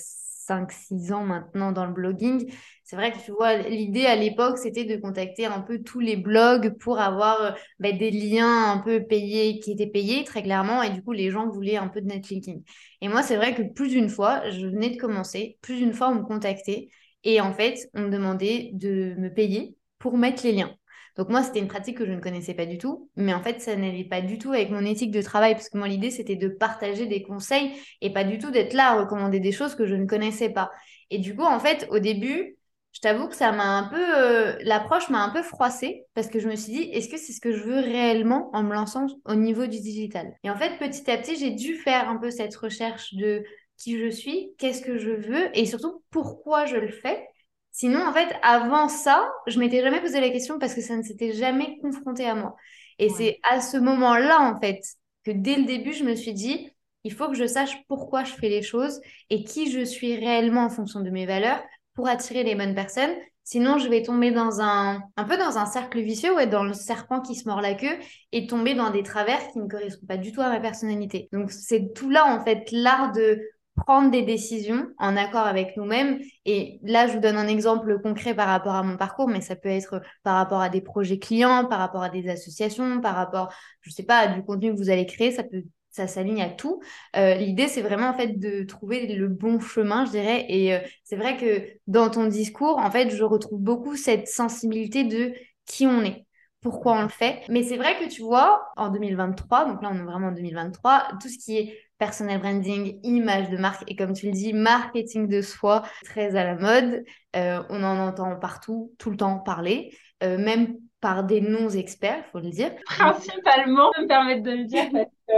[0.45, 2.51] 5-6 ans maintenant dans le blogging.
[2.83, 6.17] C'est vrai que tu vois, l'idée à l'époque, c'était de contacter un peu tous les
[6.17, 10.83] blogs pour avoir euh, bah, des liens un peu payés, qui étaient payés très clairement,
[10.83, 12.63] et du coup, les gens voulaient un peu de netlinking.
[13.01, 16.09] Et moi, c'est vrai que plus d'une fois, je venais de commencer, plus d'une fois,
[16.09, 16.89] on me contactait,
[17.25, 20.73] et en fait, on me demandait de me payer pour mettre les liens.
[21.17, 23.61] Donc moi, c'était une pratique que je ne connaissais pas du tout, mais en fait,
[23.61, 26.35] ça n'allait pas du tout avec mon éthique de travail, parce que moi, l'idée, c'était
[26.35, 29.85] de partager des conseils et pas du tout d'être là à recommander des choses que
[29.85, 30.71] je ne connaissais pas.
[31.09, 32.57] Et du coup, en fait, au début,
[32.91, 36.39] je t'avoue que ça m'a un peu, euh, l'approche m'a un peu froissée parce que
[36.39, 39.07] je me suis dit, est-ce que c'est ce que je veux réellement en me lançant
[39.25, 40.33] au niveau du digital?
[40.43, 43.43] Et en fait, petit à petit, j'ai dû faire un peu cette recherche de
[43.77, 47.27] qui je suis, qu'est-ce que je veux et surtout pourquoi je le fais.
[47.71, 51.03] Sinon, en fait, avant ça, je m'étais jamais posé la question parce que ça ne
[51.03, 52.55] s'était jamais confronté à moi.
[52.99, 54.81] Et c'est à ce moment-là, en fait,
[55.25, 56.69] que dès le début, je me suis dit,
[57.03, 60.63] il faut que je sache pourquoi je fais les choses et qui je suis réellement
[60.63, 61.61] en fonction de mes valeurs
[61.93, 63.13] pour attirer les bonnes personnes.
[63.43, 66.73] Sinon, je vais tomber dans un, un peu dans un cercle vicieux, ouais, dans le
[66.73, 67.95] serpent qui se mord la queue
[68.31, 71.29] et tomber dans des travers qui ne correspondent pas du tout à ma personnalité.
[71.31, 73.39] Donc, c'est tout là, en fait, l'art de
[73.75, 76.19] prendre des décisions en accord avec nous-mêmes.
[76.45, 79.55] Et là, je vous donne un exemple concret par rapport à mon parcours, mais ça
[79.55, 83.53] peut être par rapport à des projets clients, par rapport à des associations, par rapport,
[83.81, 85.63] je sais pas, à du contenu que vous allez créer, ça peut
[85.95, 86.81] ça s'aligne à tout.
[87.15, 90.45] Euh, l'idée, c'est vraiment en fait de trouver le bon chemin, je dirais.
[90.49, 95.05] Et euh, c'est vrai que dans ton discours, en fait, je retrouve beaucoup cette sensibilité
[95.05, 95.33] de
[95.65, 96.25] qui on est,
[96.59, 97.43] pourquoi on le fait.
[97.47, 101.07] Mais c'est vrai que tu vois, en 2023, donc là, on est vraiment en 2023,
[101.21, 105.27] tout ce qui est personal branding, image de marque et comme tu le dis, marketing
[105.27, 107.03] de soi, très à la mode.
[107.35, 112.39] Euh, on en entend partout, tout le temps parler, même par des non-experts, il faut
[112.39, 112.71] le dire.
[112.85, 115.33] Principalement, me permettre de le dire parce que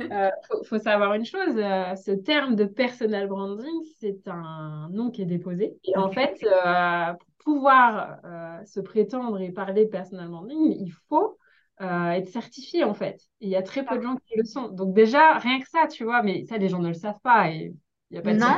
[0.00, 0.30] il euh,
[0.66, 5.26] faut, savoir une chose, euh, ce terme de personal branding, c'est un nom qui est
[5.26, 5.76] déposé.
[5.84, 8.18] Et en fait, euh, pour pouvoir
[8.66, 11.38] se prétendre et parler de personal branding, il faut
[11.80, 13.20] être certifié en fait.
[13.40, 14.68] il y a très peu de gens qui le sont.
[14.68, 17.50] Donc déjà, rien que ça, tu vois, mais ça, les gens ne le savent pas.
[17.50, 17.72] Et
[18.10, 18.56] y a pas non,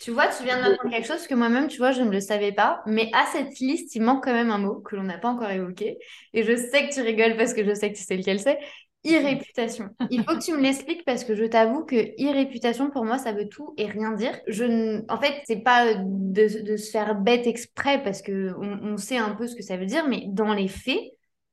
[0.00, 2.52] tu vois, tu viens d'apprendre quelque chose que moi-même, tu vois, je ne le savais
[2.52, 2.82] pas.
[2.86, 5.50] Mais à cette liste, il manque quand même un mot que l'on n'a pas encore
[5.50, 5.98] évoqué.
[6.34, 8.58] Et je sais que tu rigoles parce que je sais que tu sais lequel c'est.
[9.04, 9.90] Irréputation.
[10.10, 13.32] Il faut que tu me l'expliques parce que je t'avoue que irréputation pour moi ça
[13.32, 14.36] veut tout et rien dire.
[14.48, 19.16] Je en fait c'est pas de, de, se faire bête exprès parce que on, sait
[19.16, 21.00] un peu ce que ça veut dire, mais dans les faits,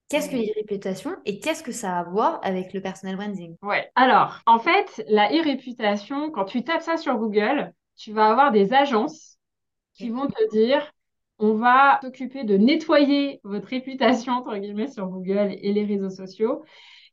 [0.10, 3.56] qu'est-ce que l'irréputation et qu'est-ce que ça a à voir avec le personal branding?
[3.62, 3.90] Ouais.
[3.96, 8.74] Alors en fait la irréputation quand tu tapes ça sur Google, tu vas avoir des
[8.74, 9.38] agences
[9.94, 10.92] qui vont te dire
[11.38, 16.64] on va s'occuper de nettoyer votre réputation entre guillemets sur Google et les réseaux sociaux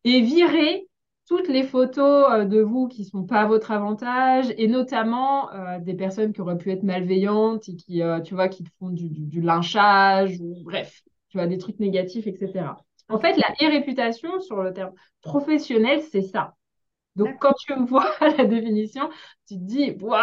[0.05, 0.87] et virer
[1.28, 5.52] toutes les photos euh, de vous qui ne sont pas à votre avantage et notamment
[5.52, 8.70] euh, des personnes qui auraient pu être malveillantes et qui, euh, tu vois, qui te
[8.78, 11.02] font du, lynchage ou bref,
[11.33, 12.77] tu vois, des trucs négatifs, etc.
[13.09, 14.92] En fait, la réputation sur le terme
[15.23, 16.55] professionnel, c'est ça.
[17.16, 19.09] Donc, quand tu me vois la définition,
[19.49, 20.23] tu te dis, waouh,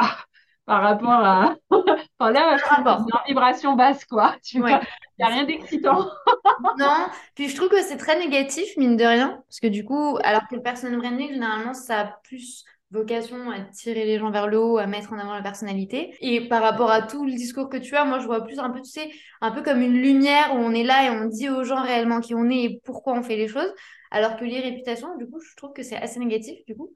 [0.66, 1.56] par rapport à.
[1.72, 4.36] enfin, là, une vibration basse, quoi.
[4.44, 4.82] Tu vois,
[5.18, 6.06] il n'y a rien d'excitant.
[6.78, 9.42] non, puis je trouve que c'est très négatif, mine de rien.
[9.48, 13.62] Parce que du coup, alors que le personal branding, généralement, ça a plus vocation à
[13.62, 16.16] tirer les gens vers le haut, à mettre en avant la personnalité.
[16.22, 18.70] Et par rapport à tout le discours que tu as, moi, je vois plus un
[18.70, 19.10] peu, tu sais,
[19.42, 22.20] un peu comme une lumière où on est là et on dit aux gens réellement
[22.20, 23.72] qui on est et pourquoi on fait les choses.
[24.12, 26.92] Alors que les réputations, du coup, je trouve que c'est assez négatif, du coup.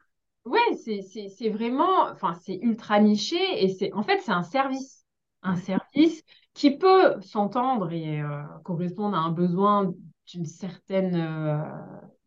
[0.45, 5.06] Ouais, c'est vraiment, enfin, c'est ultra niché et c'est, en fait, c'est un service.
[5.41, 9.93] Un service qui peut s'entendre et euh, correspondre à un besoin
[10.27, 11.62] d'une certaine euh,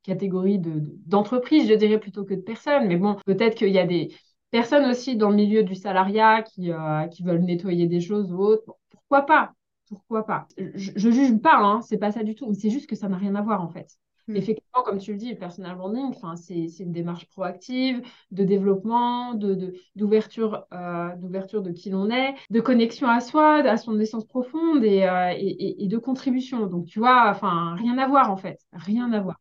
[0.06, 2.86] catégorie d'entreprises, je dirais plutôt que de personnes.
[2.86, 4.14] Mais bon, peut-être qu'il y a des
[4.50, 8.38] personnes aussi dans le milieu du salariat qui, euh, qui veulent nettoyer des choses ou
[8.38, 8.76] autres.
[8.90, 9.52] pourquoi pas?
[9.88, 10.48] Pourquoi pas?
[10.74, 12.52] Je, je juge pas, hein, c'est pas ça du tout.
[12.54, 13.88] C'est juste que ça n'a rien à voir en fait.
[14.28, 14.36] Mm.
[14.36, 20.66] Effectivement, comme tu le dis, le personal branding, c'est une démarche proactive de développement, d'ouverture
[20.72, 24.84] de, euh, d'ouverture de qui l'on est, de connexion à soi, à son essence profonde
[24.84, 26.66] et, euh, et, et, de contribution.
[26.66, 29.36] Donc, tu vois, enfin, rien à voir en fait, rien à voir.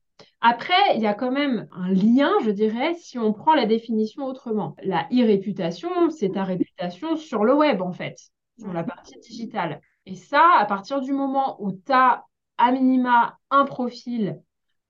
[0.47, 4.25] Après, il y a quand même un lien, je dirais, si on prend la définition
[4.25, 4.75] autrement.
[4.83, 8.19] La e-réputation, c'est ta réputation sur le web, en fait,
[8.59, 9.81] sur la partie digitale.
[10.05, 12.25] Et ça, à partir du moment où tu as
[12.59, 14.39] à minima un profil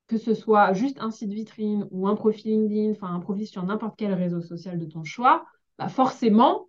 [0.07, 3.63] que ce soit juste un site vitrine ou un profil LinkedIn, enfin un profil sur
[3.63, 5.45] n'importe quel réseau social de ton choix,
[5.79, 6.67] bah forcément,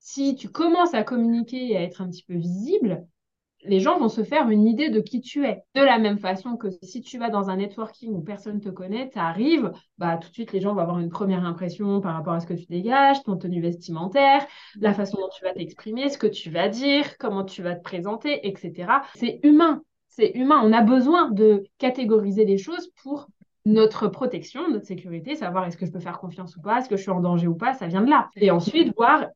[0.00, 3.06] si tu commences à communiquer et à être un petit peu visible,
[3.64, 5.62] les gens vont se faire une idée de qui tu es.
[5.74, 8.68] De la même façon que si tu vas dans un networking où personne ne te
[8.68, 12.14] connaît, tu arrives, bah, tout de suite, les gens vont avoir une première impression par
[12.14, 14.46] rapport à ce que tu dégages, ton tenue vestimentaire,
[14.80, 17.82] la façon dont tu vas t'exprimer, ce que tu vas dire, comment tu vas te
[17.82, 18.88] présenter, etc.
[19.14, 19.82] C'est humain
[20.16, 20.60] c'est humain.
[20.62, 23.26] On a besoin de catégoriser les choses pour
[23.66, 26.96] notre protection, notre sécurité, savoir est-ce que je peux faire confiance ou pas, est-ce que
[26.96, 28.28] je suis en danger ou pas, ça vient de là.
[28.36, 29.26] Et ensuite, voir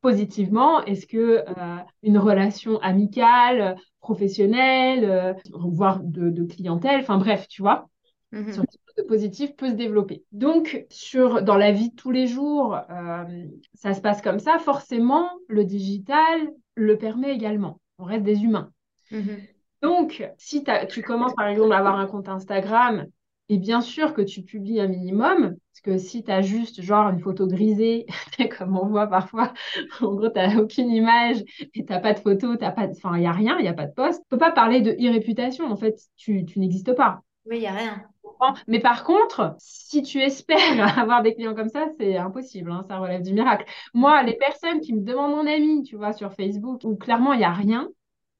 [0.00, 7.62] positivement, est-ce que euh, une relation amicale, professionnelle, euh, voire de, clientèle, enfin bref, tu
[7.62, 7.88] vois,
[8.32, 8.64] mm sur
[8.96, 10.24] de positif peut se développer.
[10.32, 14.58] Donc, sur, dans la vie de tous les jours, euh, ça se passe comme ça.
[14.58, 17.80] Forcément, le digital le permet également.
[17.98, 18.70] On reste des humains.
[19.10, 19.38] Mhm.
[19.82, 23.06] Donc, si tu commences par exemple à avoir un compte Instagram,
[23.50, 27.08] et bien sûr que tu publies un minimum, parce que si tu as juste genre
[27.08, 28.06] une photo grisée,
[28.56, 29.52] comme on voit parfois,
[30.00, 31.42] en gros, tu n'as aucune image
[31.74, 33.68] et tu n'as pas de photo, t'as pas enfin, il n'y a rien, il n'y
[33.68, 34.20] a pas de poste.
[34.22, 37.22] Tu peux pas parler de e-réputation, en fait, tu, tu n'existes pas.
[37.44, 38.04] Oui, il n'y a rien.
[38.68, 40.58] Mais par contre, si tu espères
[40.98, 43.66] avoir des clients comme ça, c'est impossible, hein, ça relève du miracle.
[43.92, 47.38] Moi, les personnes qui me demandent mon ami, tu vois, sur Facebook, où clairement il
[47.38, 47.88] n'y a rien,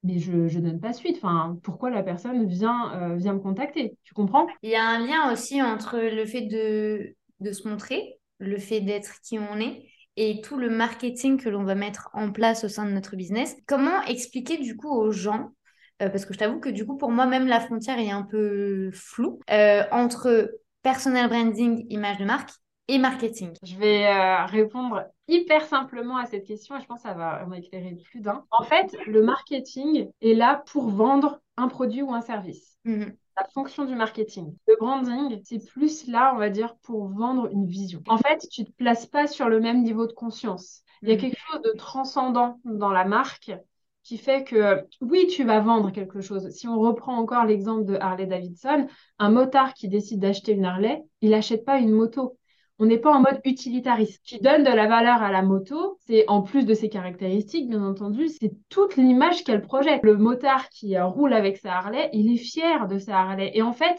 [0.03, 1.17] mais je ne donne pas suite.
[1.17, 3.97] Enfin, pourquoi la personne vient, euh, vient me contacter?
[4.03, 4.47] Tu comprends?
[4.63, 8.81] Il y a un lien aussi entre le fait de, de se montrer, le fait
[8.81, 9.87] d'être qui on est,
[10.17, 13.57] et tout le marketing que l'on va mettre en place au sein de notre business.
[13.67, 15.51] Comment expliquer du coup aux gens
[16.03, 18.23] euh, parce que je t'avoue que du coup, pour moi, même la frontière est un
[18.23, 20.51] peu floue euh, entre
[20.83, 22.51] personal branding, image de marque,
[22.91, 27.09] et marketing Je vais euh, répondre hyper simplement à cette question et je pense que
[27.09, 28.45] ça va m'éclairer plus d'un.
[28.51, 32.79] En fait, le marketing est là pour vendre un produit ou un service.
[32.85, 33.15] Mhm.
[33.39, 34.57] La fonction du marketing.
[34.67, 38.03] Le branding, c'est plus là, on va dire, pour vendre une vision.
[38.09, 40.83] En fait, tu ne te places pas sur le même niveau de conscience.
[41.03, 41.21] Il y a mhm.
[41.21, 43.53] quelque chose de transcendant dans la marque
[44.03, 46.51] qui fait que oui, tu vas vendre quelque chose.
[46.51, 51.05] Si on reprend encore l'exemple de Harley Davidson, un motard qui décide d'acheter une Harley,
[51.21, 52.37] il n'achète pas une moto.
[52.81, 54.21] On n'est pas en mode utilitariste.
[54.25, 57.85] Qui donne de la valeur à la moto, c'est en plus de ses caractéristiques, bien
[57.85, 60.03] entendu, c'est toute l'image qu'elle projette.
[60.03, 63.53] Le motard qui roule avec sa Harley, il est fier de sa Harley.
[63.55, 63.99] Et en fait,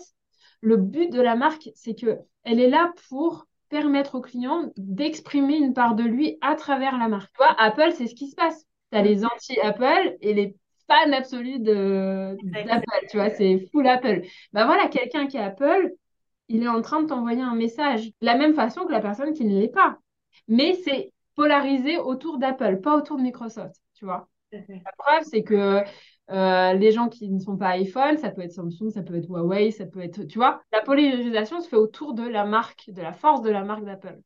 [0.59, 5.55] le but de la marque, c'est que elle est là pour permettre au client d'exprimer
[5.55, 7.31] une part de lui à travers la marque.
[7.31, 10.55] Tu vois, Apple, c'est ce qui se passe tu as les anti-Apple et les
[10.87, 14.23] fans absolus d'Apple, tu vois, c'est full Apple.
[14.53, 15.93] Bah voilà, quelqu'un qui est Apple,
[16.51, 18.07] il est en train de t'envoyer un message.
[18.07, 19.97] De la même façon que la personne qui ne l'est pas.
[20.47, 24.27] Mais c'est polarisé autour d'Apple, pas autour de Microsoft, tu vois.
[24.51, 25.81] La preuve, c'est que
[26.29, 29.29] euh, les gens qui ne sont pas iPhone, ça peut être Samsung, ça peut être
[29.29, 33.01] Huawei, ça peut être, tu vois, la polarisation se fait autour de la marque, de
[33.01, 34.19] la force de la marque d'Apple.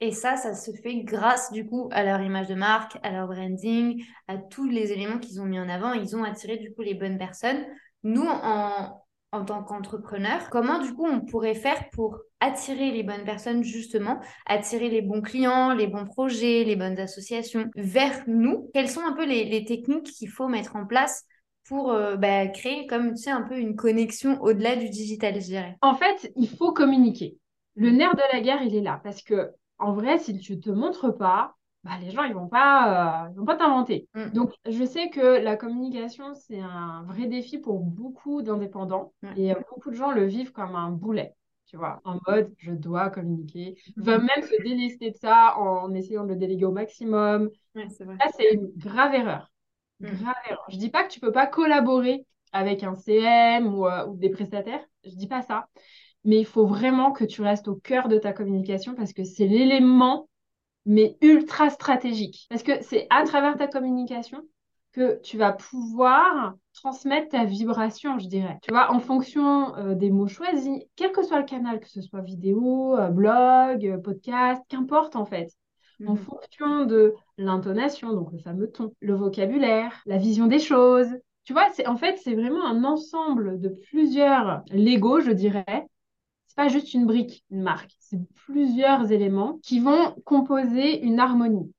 [0.00, 3.26] Et ça, ça se fait grâce du coup à leur image de marque, à leur
[3.26, 5.92] branding, à tous les éléments qu'ils ont mis en avant.
[5.92, 7.64] Ils ont attiré du coup les bonnes personnes.
[8.02, 9.01] Nous, en,
[9.32, 14.20] en tant qu'entrepreneurs, comment du coup on pourrait faire pour attirer les bonnes personnes justement,
[14.46, 18.70] attirer les bons clients, les bons projets, les bonnes associations vers nous?
[18.74, 21.24] Quelles sont un peu les, techniques qu'il faut mettre en place
[21.66, 25.46] pour euh, bah, créer comme tu sais un peu une connexion au-delà du digital, je
[25.46, 25.76] dirais?
[25.80, 27.38] En fait, il faut communiquer.
[27.74, 29.00] Le nerf de la guerre, il est là.
[29.02, 32.48] Parce que en vrai, si tu ne te montres pas, bah, les gens, ils vont
[32.48, 34.08] pas, euh, vont pas t'inventer.
[34.14, 34.30] Mm.
[34.30, 39.12] Donc, je sais que la communication, c'est un vrai défi pour beaucoup d'indépendants.
[39.22, 39.32] Mm.
[39.36, 41.34] Et beaucoup de gens le vivent comme un boulet,
[41.66, 43.76] tu vois, en mode, je dois communiquer.
[43.96, 47.50] Ils veulent même se délester de ça en essayant de le déléguer au maximum.
[47.74, 47.84] Là,
[48.36, 49.50] c'est une grave erreur.
[49.98, 50.06] Mm.
[50.06, 50.64] Grave erreur.
[50.68, 54.30] Je dis pas que tu peux pas collaborer avec un CM ou, euh, ou des
[54.30, 54.84] prestataires.
[55.04, 55.66] Je dis pas ça
[56.24, 59.46] mais il faut vraiment que tu restes au cœur de ta communication parce que c'est
[59.46, 60.28] l'élément,
[60.86, 62.46] mais ultra stratégique.
[62.50, 64.42] Parce que c'est à travers ta communication
[64.92, 68.58] que tu vas pouvoir transmettre ta vibration, je dirais.
[68.62, 72.02] Tu vois, en fonction euh, des mots choisis, quel que soit le canal, que ce
[72.02, 75.50] soit vidéo, euh, blog, euh, podcast, qu'importe en fait.
[76.06, 76.18] En mhm.
[76.18, 81.08] fonction de l'intonation, donc le fameux ton, le vocabulaire, la vision des choses.
[81.44, 85.86] Tu vois, c'est en fait, c'est vraiment un ensemble de plusieurs Lego, je dirais,
[86.52, 91.72] c'est pas juste une brique, une marque, c'est plusieurs éléments qui vont composer une harmonie.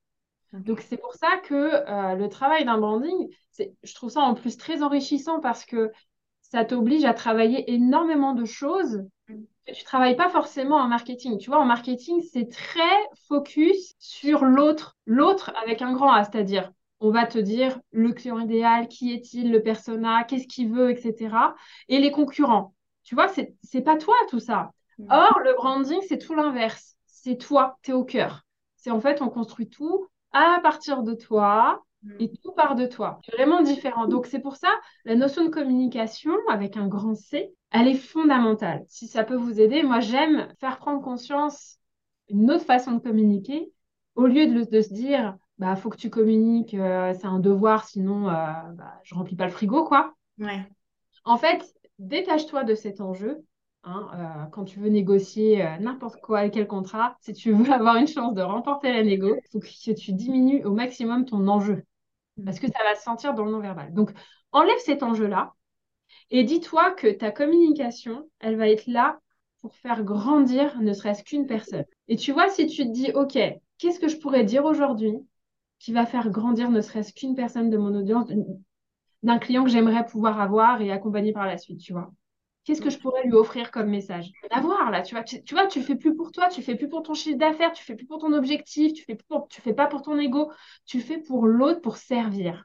[0.52, 4.56] Donc c'est pour ça que euh, le travail d'un branding, je trouve ça en plus
[4.56, 5.92] très enrichissant parce que
[6.40, 11.38] ça t'oblige à travailler énormément de choses que tu travailles pas forcément en marketing.
[11.38, 12.80] Tu vois, en marketing, c'est très
[13.28, 18.40] focus sur l'autre, l'autre avec un grand A, c'est-à-dire on va te dire le client
[18.40, 21.54] idéal, qui est-il, le persona, qu'est-ce qu'il veut, etc.
[21.88, 22.74] Et les concurrents.
[23.04, 24.72] Tu vois, c'est pas toi tout ça.
[24.98, 25.06] Mm.
[25.10, 26.96] Or, le branding, c'est tout l'inverse.
[27.06, 28.44] C'est toi, tu es au cœur.
[28.76, 32.16] C'est en fait, on construit tout à partir de toi mm.
[32.20, 33.20] et tout part de toi.
[33.24, 34.06] C'est vraiment différent.
[34.06, 34.68] Donc, c'est pour ça,
[35.04, 38.84] la notion de communication avec un grand C, elle est fondamentale.
[38.88, 41.78] Si ça peut vous aider, moi, j'aime faire prendre conscience
[42.28, 43.70] une autre façon de communiquer
[44.14, 48.28] au lieu de, se dire, bah, faut que tu communiques, euh, c'est un devoir, sinon,
[48.28, 48.32] euh,
[48.74, 50.14] bah, je remplis pas le frigo, quoi.
[50.38, 50.64] Ouais.
[51.24, 53.44] En fait, détache-toi de cet enjeu.
[53.86, 57.96] Hein, euh, quand tu veux négocier euh, n'importe quoi, quel contrat, si tu veux avoir
[57.96, 61.84] une chance de remporter la négo, il faut que tu diminues au maximum ton enjeu.
[62.44, 63.92] Parce que ça va se sentir dans le non-verbal.
[63.92, 64.10] Donc,
[64.52, 65.54] enlève cet enjeu-là
[66.30, 69.20] et dis-toi que ta communication, elle va être là
[69.60, 71.84] pour faire grandir ne serait-ce qu'une personne.
[72.08, 73.38] Et tu vois, si tu te dis, OK,
[73.78, 75.14] qu'est-ce que je pourrais dire aujourd'hui
[75.78, 78.28] qui va faire grandir ne serait-ce qu'une personne de mon audience
[79.24, 82.12] d'un client que j'aimerais pouvoir avoir et accompagner par la suite, tu vois.
[82.64, 84.30] Qu'est-ce que je pourrais lui offrir comme message?
[84.50, 87.02] D'avoir là, tu vois, tu, vois, tu fais plus pour toi, tu fais plus pour
[87.02, 89.86] ton chiffre d'affaires, tu fais plus pour ton objectif, tu fais pour, tu fais pas
[89.86, 90.50] pour ton ego,
[90.86, 92.64] tu fais pour l'autre, pour servir.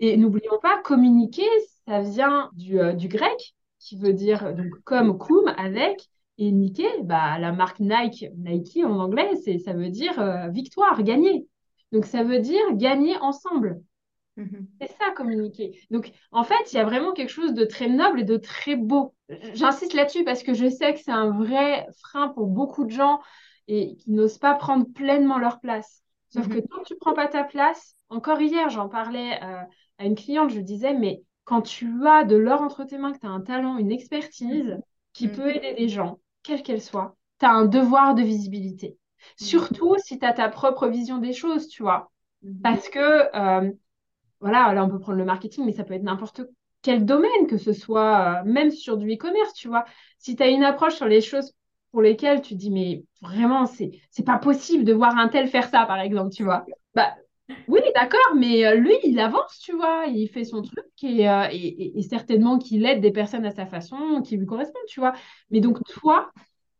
[0.00, 1.48] Et n'oublions pas, communiquer,
[1.86, 6.08] ça vient du, euh, du, grec, qui veut dire donc comme cum avec,
[6.38, 9.30] et Nike, bah, la marque Nike, Nike en anglais,
[9.64, 11.46] ça veut dire euh, victoire, gagner.
[11.90, 13.80] Donc ça veut dire gagner ensemble.
[14.38, 14.68] Mhm.
[14.80, 15.80] C'est ça, communiquer.
[15.90, 18.76] Donc, en fait, il y a vraiment quelque chose de très noble et de très
[18.76, 19.14] beau.
[19.54, 23.20] J'insiste là-dessus parce que je sais que c'est un vrai frein pour beaucoup de gens
[23.66, 26.02] et qui n'osent pas prendre pleinement leur place.
[26.28, 26.84] Sauf que quand mhm.
[26.86, 29.62] tu prends pas ta place, encore hier, j'en parlais euh,
[29.98, 33.18] à une cliente, je disais, mais quand tu as de l'or entre tes mains, que
[33.18, 34.78] tu as un talent, une expertise
[35.14, 35.32] qui mhm.
[35.34, 38.96] peut aider des gens, quelle qu'elle soit, tu as un devoir de visibilité.
[39.36, 42.12] Surtout si tu as ta propre vision des choses, tu vois.
[42.62, 43.00] Parce que
[43.36, 43.72] euh,
[44.40, 46.42] voilà, là, on peut prendre le marketing, mais ça peut être n'importe
[46.82, 49.84] quel domaine, que ce soit euh, même sur du e-commerce, tu vois.
[50.18, 51.52] Si tu as une approche sur les choses
[51.90, 53.90] pour lesquelles tu dis, mais vraiment, c'est,
[54.24, 56.66] pas possible de voir un tel faire ça, par exemple, tu vois.
[56.94, 57.14] Bah,
[57.66, 61.48] oui, d'accord, mais euh, lui, il avance, tu vois, il fait son truc et, euh,
[61.50, 65.14] et, certainement qu'il aide des personnes à sa façon, qui lui correspondent, tu vois.
[65.50, 66.30] Mais donc, toi,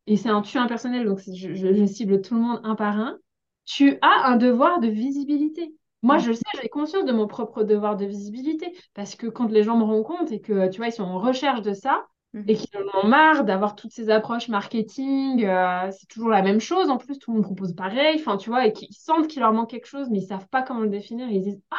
[0.06, 3.18] et c'est un tu impersonnel, donc je cible tout le monde un par un,
[3.64, 5.74] tu as un devoir de visibilité.
[6.02, 9.50] Moi, je le sais, j'ai conscience de mon propre devoir de visibilité parce que quand
[9.50, 12.38] les gens me rencontrent et que, tu vois, ils sont en recherche de ça et
[12.38, 12.56] mhm.
[12.56, 16.90] qu'ils en ont marre d'avoir toutes ces approches marketing, euh, c'est toujours la même chose.
[16.90, 19.52] En plus, tout le monde propose pareil, enfin, tu vois, et qu'ils sentent qu'il leur
[19.52, 21.28] manque quelque chose, mais ils savent pas comment le définir.
[21.30, 21.76] ils disent, ah,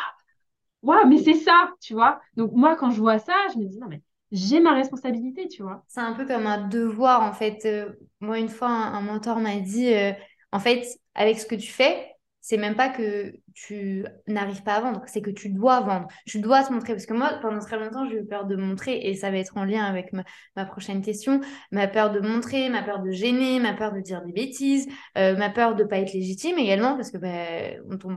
[0.82, 2.20] ouais, mais c'est ça, tu vois?
[2.36, 4.02] Donc, moi, quand je vois ça, je me dis, non, mais
[4.32, 5.84] j'ai ma responsabilité, tu vois?
[5.88, 7.66] C'est un peu comme un devoir, en fait.
[7.66, 10.12] Euh, moi, une fois, un, mentor m'a dit, euh,
[10.52, 14.82] en fait, avec ce que tu fais, c'est même pas que tu n'arrives pas à
[14.82, 16.08] vendre, c'est que tu dois vendre.
[16.26, 16.94] Tu dois te montrer.
[16.94, 19.58] Parce que moi, pendant très longtemps, j'ai eu peur de montrer, et ça va être
[19.58, 23.74] en lien avec ma, prochaine question, ma peur de montrer, ma peur de gêner, ma
[23.74, 27.18] peur de dire des bêtises, euh, ma peur de pas être légitime également, parce que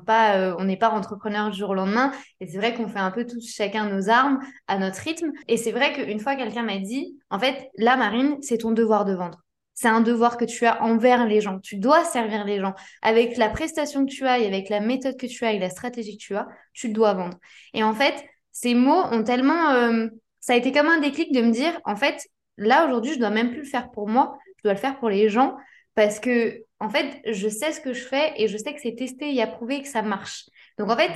[0.04, 2.12] pas, euh, on n'est pas entrepreneur du jour au lendemain.
[2.40, 5.32] Et c'est vrai qu'on fait un peu tous chacun nos armes à notre rythme.
[5.48, 9.04] Et c'est vrai qu'une fois, quelqu'un m'a dit, en fait, là, Marine, c'est ton devoir
[9.04, 9.42] de vendre.
[9.74, 11.58] C'est un devoir que tu as envers les gens.
[11.58, 12.74] Tu dois servir les gens.
[13.00, 15.70] Avec la prestation que tu as et avec la méthode que tu as et la
[15.70, 17.38] stratégie que tu as, tu dois vendre.
[17.74, 18.14] Et en fait,
[18.52, 19.70] ces mots ont tellement...
[19.70, 20.08] Euh,
[20.40, 23.30] ça a été comme un déclic de me dire, en fait, là, aujourd'hui, je dois
[23.30, 25.56] même plus le faire pour moi, je dois le faire pour les gens
[25.94, 28.94] parce que, en fait, je sais ce que je fais et je sais que c'est
[28.94, 30.46] testé et approuvé et que ça marche.
[30.78, 31.12] Donc, en fait,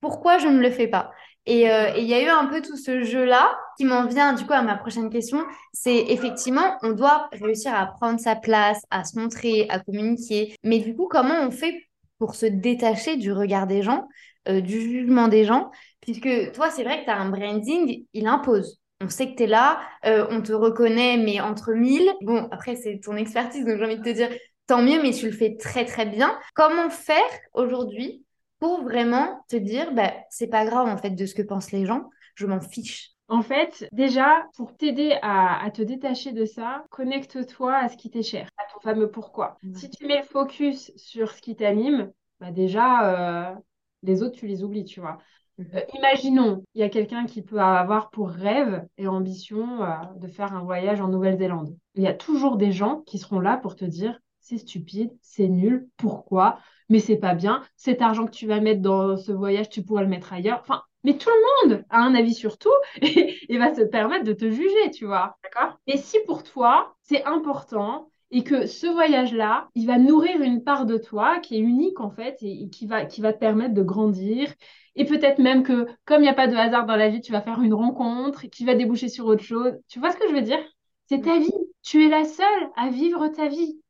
[0.00, 1.10] pourquoi je ne le fais pas?
[1.50, 4.52] Et il y a eu un peu tout ce jeu-là qui m'en vient du coup
[4.52, 5.44] à ma prochaine question.
[5.72, 10.54] C'est effectivement, on doit réussir à prendre sa place, à se montrer, à communiquer.
[10.62, 11.74] Mais du coup, comment on fait
[12.18, 14.06] pour se détacher du regard des gens,
[14.48, 15.70] euh, du jugement des gens?
[16.00, 18.78] Puisque toi, c'est vrai que tu as un branding, il impose.
[19.00, 22.12] On sait que tu es là, euh, on te reconnaît, mais entre mille.
[22.20, 24.28] Bon, après, c'est ton expertise, donc j'ai envie de te dire,
[24.66, 26.38] tant mieux, mais tu le fais très, très bien.
[26.54, 27.16] Comment faire
[27.54, 28.24] aujourd'hui
[28.60, 31.86] pour vraiment te dire, bah, c'est pas grave en fait de ce que pensent les
[31.86, 33.10] gens, je m'en fiche.
[33.28, 38.24] En fait, déjà, pour t'aider à, te détacher de ça, connecte-toi à ce qui t'est
[38.24, 39.56] cher, à ton fameux pourquoi.
[39.74, 43.54] Si tu mets le focus sur ce qui t'anime, bah déjà, euh,
[44.02, 45.18] les autres, tu les oublies, tu vois.
[45.58, 45.66] Mhm.
[45.74, 50.26] Euh, imaginons, il y a quelqu'un qui peut avoir pour rêve et ambition euh, de
[50.26, 51.76] faire un voyage en Nouvelle-Zélande.
[51.94, 55.48] Il y a toujours des gens qui seront là pour te dire c'est stupide, c'est
[55.48, 56.58] nul, pourquoi?
[56.90, 57.62] Mais c'est pas bien.
[57.76, 60.60] Cet argent que tu vas mettre dans ce voyage, tu pourrais le mettre ailleurs.
[60.60, 62.68] Enfin, mais tout le monde a un avis sur tout
[63.00, 65.38] et, va se permettre de te juger, tu vois.
[65.42, 70.62] D'accord Et si pour toi, c'est important et que ce voyage-là, il va nourrir une
[70.62, 73.74] part de toi qui est unique en fait et, qui, va, qui va te permettre
[73.74, 74.52] de grandir.
[74.96, 77.32] Et peut-être même que, comme il n'y a pas de hasard dans la vie, tu
[77.32, 79.72] vas faire une rencontre qui va déboucher sur autre chose.
[79.88, 80.60] Tu vois ce que je veux dire?
[81.08, 81.50] C'est ta vie.
[81.82, 83.80] Tu es la seule à vivre ta vie.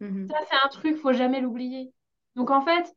[0.00, 0.28] Mm-hmm.
[0.28, 1.92] Ça, c'est un truc, faut jamais l'oublier.
[2.38, 2.94] Donc en fait,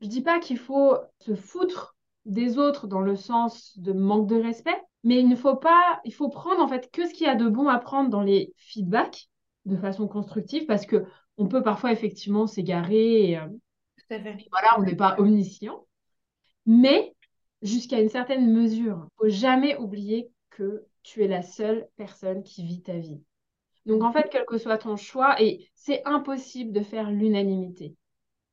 [0.00, 4.40] je dis pas qu'il faut se foutre des autres dans le sens de manque de
[4.40, 7.30] respect, mais il ne faut pas, il faut prendre en fait que ce qu'il y
[7.30, 9.28] a de bon à prendre dans les feedbacks
[9.66, 11.04] de façon constructive parce que
[11.36, 13.32] on peut parfois effectivement s'égarer.
[13.32, 13.46] Et, euh,
[14.08, 15.84] voilà, on n'est pas omniscient,
[16.64, 17.14] mais
[17.60, 19.06] jusqu'à une certaine mesure.
[19.06, 23.20] Il faut jamais oublier que tu es la seule personne qui vit ta vie.
[23.84, 27.94] Donc en fait, quel que soit ton choix, et c'est impossible de faire l'unanimité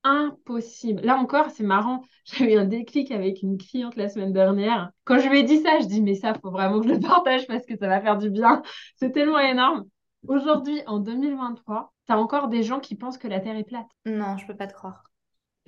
[0.06, 1.02] impossible.
[1.02, 2.04] Là encore, c'est marrant.
[2.26, 4.92] J'ai eu un déclic avec une cliente la semaine dernière.
[5.04, 7.00] Quand je lui ai dit ça, je dis mais ça, faut vraiment que je le
[7.00, 8.62] partage parce que ça va faire du bien.
[8.96, 9.86] C'est tellement énorme.
[10.28, 13.88] Aujourd'hui, en 2023, tu as encore des gens qui pensent que la Terre est plate.
[14.06, 15.04] Non, je peux pas te croire.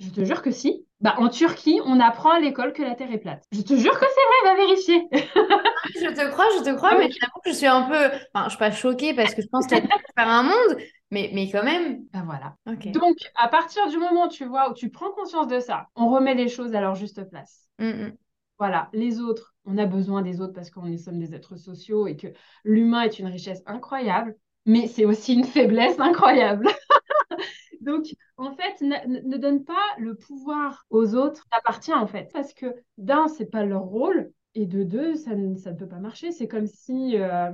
[0.00, 0.86] Je te jure que si.
[1.00, 3.44] Bah, en Turquie, on apprend à l'école que la Terre est plate.
[3.52, 5.08] Je te jure que c'est vrai, va vérifier.
[5.12, 8.16] je te crois, je te crois, ah mais j'avoue que je suis un peu.
[8.32, 10.78] Enfin, je suis pas choquée parce que je pense qu'il y a faire un monde,
[11.10, 12.04] mais, mais quand même.
[12.12, 12.56] Ben voilà.
[12.92, 16.34] Donc, à partir du moment, tu vois, où tu prends conscience de ça, on remet
[16.34, 17.68] les choses à leur juste place.
[17.78, 18.16] Mm, mm.
[18.58, 22.16] Voilà, les autres, on a besoin des autres parce qu'on sommes des êtres sociaux et
[22.16, 22.26] que
[22.64, 24.36] l'humain est une richesse incroyable,
[24.66, 26.68] mais c'est aussi une faiblesse incroyable.
[27.80, 28.06] Donc,
[28.36, 32.28] en fait, ne, donne pas le pouvoir aux autres, t'appartient en fait.
[32.32, 32.66] Parce que
[32.98, 36.32] d'un, c'est pas leur rôle, et de deux, ça ne, ça ne peut pas marcher.
[36.32, 37.52] C'est comme si euh,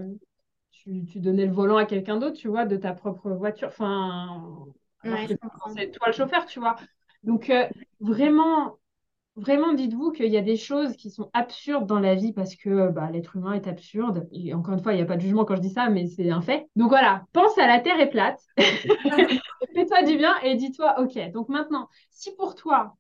[0.84, 3.68] tu, tu, donnais le volant à quelqu'un d'autre, tu vois, de ta propre voiture.
[3.68, 4.66] Enfin,
[5.02, 6.76] c'est toi le chauffeur, tu vois.
[7.22, 7.66] Donc, euh,
[8.00, 8.78] vraiment,
[9.36, 12.70] Vraiment, dites-vous qu'il y a des choses qui sont absurdes dans la vie parce que
[12.70, 14.28] euh, bah, l'être humain est absurde.
[14.30, 16.06] Et encore une fois, il n'y a pas de jugement quand je dis ça, mais
[16.06, 16.68] c'est un fait.
[16.76, 18.40] Donc voilà, pense à la Terre est plate.
[19.74, 22.94] Fais-toi du bien et dis-toi, OK, donc maintenant, si pour toi,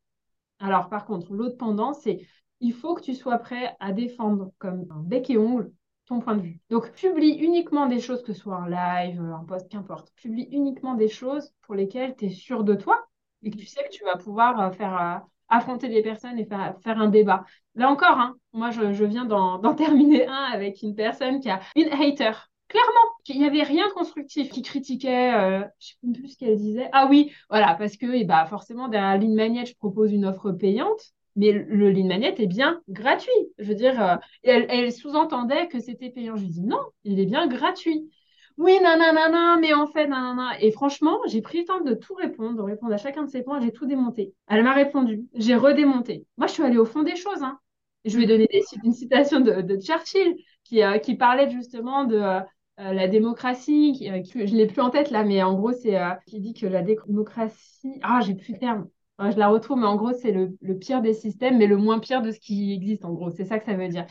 [0.58, 2.26] alors par contre, l'autre pendant, c'est
[2.58, 5.70] il faut que tu sois prêt à défendre comme un bec et ongle
[6.06, 6.60] ton point de vue.
[6.70, 10.12] Donc, publie uniquement des choses, que ce soit un live, un post, qu'importe.
[10.16, 13.06] Publie uniquement des choses pour lesquelles tu es sûr de toi
[13.42, 16.44] et que tu sais que tu vas pouvoir euh, faire euh, affronter des personnes et
[16.44, 17.44] faire, faire un débat.
[17.74, 21.88] Là encore, hein, moi, je, viens d'en terminer un avec une personne qui a une
[21.88, 22.32] hater.
[22.68, 26.38] Clairement, il n'y avait rien de constructif, qui critiquait, euh, je ne sais plus ce
[26.38, 26.88] qu'elle disait.
[26.92, 31.12] Ah oui, voilà, parce que et bah, forcément, derrière Lean je propose une offre payante,
[31.36, 33.32] mais le Lean Magnet est bien gratuit.
[33.58, 36.36] Je veux dire, euh, elle, sous-entendait que c'était payant.
[36.36, 38.10] Je lui dis non, il est bien gratuit
[38.56, 40.60] oui, nanana, mais en fait, nanana.
[40.60, 43.42] Et franchement, j'ai pris le temps de tout répondre, de répondre à chacun de ces
[43.42, 44.32] points, j'ai tout démonté.
[44.46, 46.24] Elle m'a répondu, j'ai redémonté.
[46.36, 47.42] Moi, je suis allée au fond des choses.
[47.42, 47.58] Hein.
[48.04, 48.48] Je lui ai donné
[48.84, 52.42] une citation de, Churchill qui, euh, qui parlait justement de euh,
[52.78, 53.98] la démocratie.
[54.00, 56.82] Je ne l'ai plus en tête là, mais en gros, c'est qui dit que la
[56.82, 57.98] démocratie.
[58.02, 58.88] Ah, j'ai plus le terme.
[59.18, 61.98] Je la retrouve, mais en gros, c'est le, le, pire des systèmes, mais le moins
[61.98, 63.30] pire de ce qui existe, en gros.
[63.30, 64.06] C'est ça que ça veut dire.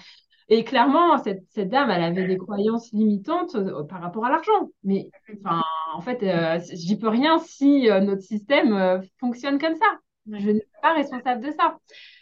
[0.49, 4.69] Et clairement, cette, cette, dame, elle avait des croyances limitantes euh, par rapport à l'argent.
[4.83, 5.09] Mais
[5.93, 9.85] en fait, euh, j'y peux rien si euh, notre système fonctionne comme ça.
[10.31, 11.77] Je ne suis pas responsable de ça.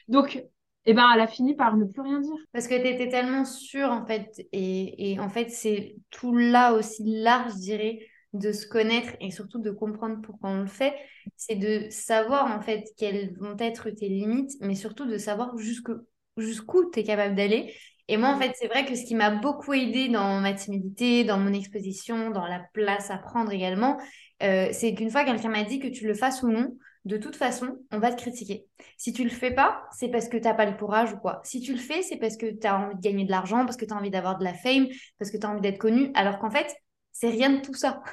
[0.07, 0.43] Donc,
[0.85, 2.35] eh ben, elle a fini par ne plus rien dire.
[2.51, 4.29] Parce que tu étais tellement sûre, en fait.
[4.51, 7.99] Et, et en fait, c'est tout là aussi large, je dirais,
[8.33, 10.95] de se connaître et surtout de comprendre pourquoi on le fait.
[11.35, 16.89] C'est de savoir, en fait, quelles vont être tes limites, mais surtout de savoir jusqu'où
[16.91, 17.73] tu es capable d'aller
[18.11, 21.23] et moi, en fait, c'est vrai que ce qui m'a beaucoup aidé dans ma timidité,
[21.23, 23.97] dans mon exposition, dans la place à prendre également,
[24.43, 26.75] euh, c'est qu'une fois quelqu'un m'a dit que tu le fasses ou non,
[27.05, 28.65] de toute façon, on va te critiquer.
[28.97, 31.39] Si tu le fais pas, c'est parce que tu n'as pas le courage ou quoi.
[31.45, 33.77] Si tu le fais, c'est parce que tu as envie de gagner de l'argent, parce
[33.77, 36.11] que tu as envie d'avoir de la fame, parce que tu as envie d'être connu,
[36.13, 36.67] alors qu'en fait,
[37.13, 38.03] c'est rien de tout ça.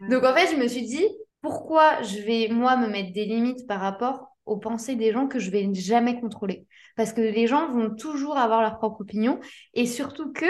[0.00, 1.06] Donc en fait, je me suis dit,
[1.40, 5.38] pourquoi je vais, moi, me mettre des limites par rapport aux pensées des gens que
[5.38, 6.66] je vais jamais contrôler?
[6.96, 9.40] Parce que les gens vont toujours avoir leur propre opinion.
[9.74, 10.46] Et surtout que,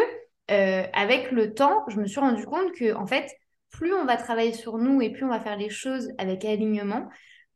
[0.50, 3.30] euh, avec le temps, je me suis rendu compte que, en fait,
[3.70, 7.08] plus on va travailler sur nous et plus on va faire les choses avec alignement,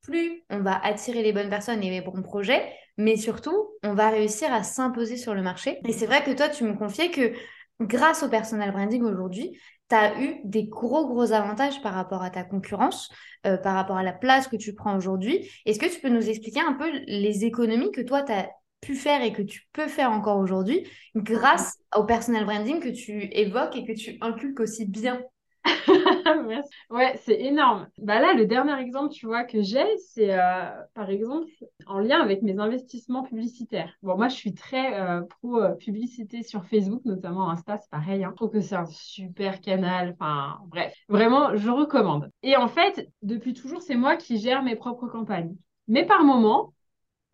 [0.03, 4.11] plus on va attirer les bonnes personnes et les bons projets, mais surtout, on va
[4.11, 5.79] réussir à s'imposer sur le marché.
[5.87, 7.33] Et c'est vrai que toi, tu me confiais que
[7.81, 9.59] grâce au personal branding aujourd'hui,
[9.91, 13.11] tu as eu des gros, gros avantages par rapport à ta concurrence,
[13.47, 15.51] euh, par rapport à la place que tu prends aujourd'hui.
[15.67, 18.49] Est-ce que tu peux nous expliquer un peu les économies que toi, tu as
[18.81, 23.29] pu faire et que tu peux faire encore aujourd'hui grâce au personal branding que tu
[23.33, 25.21] évoques et que tu inculques aussi bien?
[26.47, 26.71] Merci.
[26.91, 27.89] Ouais, c'est énorme.
[27.99, 31.49] Bah là, le dernier exemple, tu vois, que j'ai, c'est euh, par exemple
[31.87, 33.93] en lien avec mes investissements publicitaires.
[34.03, 38.25] Bon, moi, je suis très euh, pro publicité sur Facebook, notamment Insta, c'est pareil.
[38.25, 38.31] Hein.
[38.31, 40.17] Je trouve que c'est un super canal.
[40.19, 42.31] Enfin, bref, vraiment, je recommande.
[42.43, 45.55] Et en fait, depuis toujours, c'est moi qui gère mes propres campagnes.
[45.89, 46.73] Mais par moment,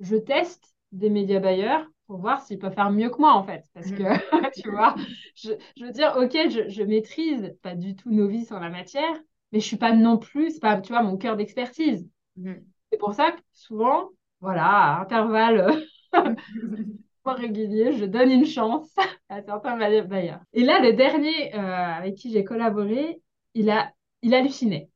[0.00, 3.64] je teste des médias bailleurs pour voir s'il peut faire mieux que moi, en fait.
[3.74, 4.50] Parce que, mm.
[4.62, 4.94] tu vois,
[5.34, 5.50] je,
[5.84, 9.14] veux dire, OK, je, je, maîtrise pas du tout novice en la matière,
[9.52, 12.08] mais je suis pas non plus, c'est pas, tu vois, mon cœur d'expertise.
[12.36, 12.54] Mm.
[12.90, 15.82] C'est pour ça que souvent, voilà, à intervalles
[17.34, 18.94] réguliers, je donne une chance
[19.28, 20.40] à certains bailleurs.
[20.52, 23.20] Et là, le dernier euh, avec qui j'ai collaboré,
[23.54, 23.92] il a,
[24.22, 24.90] il hallucinait.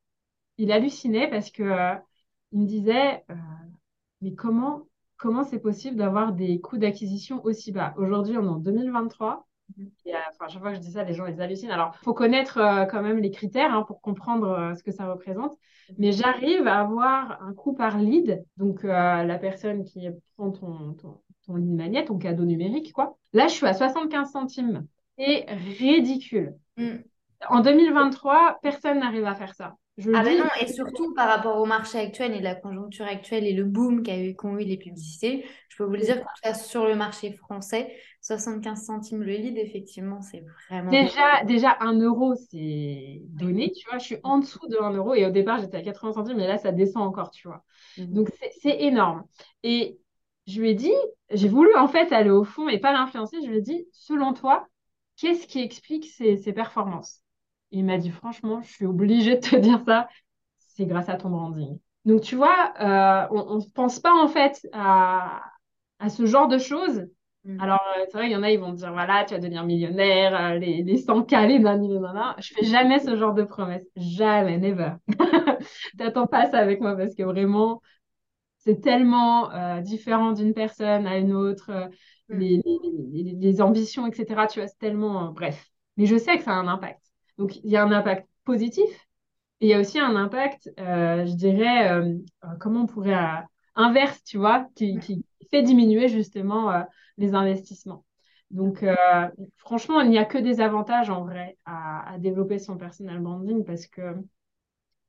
[0.59, 1.95] Il hallucinait parce que euh,
[2.53, 3.35] il me disait, euh,
[4.21, 4.87] mais comment
[5.21, 7.95] comment c'est possible d'avoir des coûts d'acquisition aussi bas?
[7.99, 9.47] Aujourd'hui, on est en 2023.
[10.05, 11.71] Et, enfin, chaque fois que je dis ça, les gens ils hallucinent.
[11.71, 14.91] Alors, il faut connaître euh, quand même les critères hein, pour comprendre euh, ce que
[14.91, 15.57] ça représente.
[15.99, 18.89] Mais j'arrive à avoir un coût par lead, donc euh,
[19.23, 23.17] la personne qui prend ton, ton, ton lead magnet, ton cadeau numérique, quoi.
[23.33, 24.87] Là, je suis à 75 centimes.
[25.19, 25.47] C'est
[25.79, 26.55] ridicule.
[26.77, 26.97] Mm.
[27.49, 29.77] En 2023, personne n'arrive à faire ça.
[30.01, 33.47] Je ah ben non, et surtout par rapport au marché actuel et la conjoncture actuelle
[33.47, 36.25] et le boom qu'a eu, qu'ont eu les publicités, je peux vous le dire,
[36.55, 40.91] sur le marché français, 75 centimes le lead, effectivement, c'est vraiment...
[40.91, 43.99] Déjà, déjà 1 euro, c'est donné, tu vois.
[43.99, 46.49] Je suis en dessous de 1 euro et au départ, j'étais à 80 centimes, mais
[46.49, 47.63] là, ça descend encore, tu vois.
[47.97, 48.15] Mhm.
[48.15, 48.29] Donc,
[48.61, 49.25] c'est énorme.
[49.63, 49.99] Et
[50.47, 50.93] je lui ai dit,
[51.31, 53.37] j'ai voulu en fait aller au fond et pas l'influencer.
[53.43, 54.67] Je lui ai dit, selon toi,
[55.17, 57.23] qu'est-ce qui explique ces, ces performances?
[57.73, 60.09] Il m'a dit, franchement, je suis obligée de te dire ça,
[60.59, 61.79] c'est grâce à ton branding.
[62.05, 65.43] Donc, tu vois, euh, on ne pense pas en fait à,
[65.99, 67.07] à ce genre de choses.
[67.45, 67.59] Mhm.
[67.61, 69.41] Alors, euh, c'est vrai, il y en a, ils vont te dire, voilà, tu vas
[69.41, 72.35] devenir millionnaire, euh, les, les 100 calés, nanani, nanana.
[72.39, 73.87] Je fais jamais ce genre de promesses.
[73.97, 74.93] Jamais, never.
[75.99, 77.83] T'attends pas ça avec moi parce que vraiment,
[78.59, 81.89] c'est tellement euh, différent d'une personne à une autre, euh,
[82.29, 82.39] Mm.
[82.41, 84.47] les, les- les- les ambitions, etc.
[84.47, 85.67] Tu vois, c'est tellement, euh, bref.
[85.97, 87.01] Mais je sais que ça a un impact.
[87.41, 88.89] Donc, il y a un impact positif
[89.61, 93.15] et il y a aussi un impact, euh, je dirais, euh, euh, comment on pourrait,
[93.15, 93.41] euh,
[93.77, 96.85] inverse, tu vois, qui, qui fait diminuer justement
[97.19, 98.05] les investissements.
[98.51, 98.85] Donc,
[99.59, 103.65] franchement, il n'y a que des avantages en vrai à, à développer son personal branding
[103.65, 104.17] parce que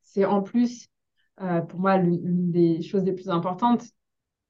[0.02, 0.88] c'est en plus,
[1.36, 3.84] pour moi, l'une des choses les plus importantes,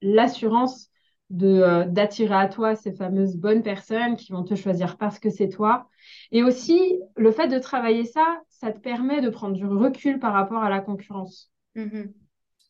[0.03, 0.92] l'assurance
[1.33, 5.31] de, euh, d'attirer à toi ces fameuses bonnes personnes qui vont te choisir parce que
[5.31, 5.89] c'est toi.
[6.31, 10.35] Et aussi, le fait de travailler ça, ça te permet de prendre du recul par
[10.35, 11.51] rapport à la concurrence.
[11.75, 12.13] Mhm.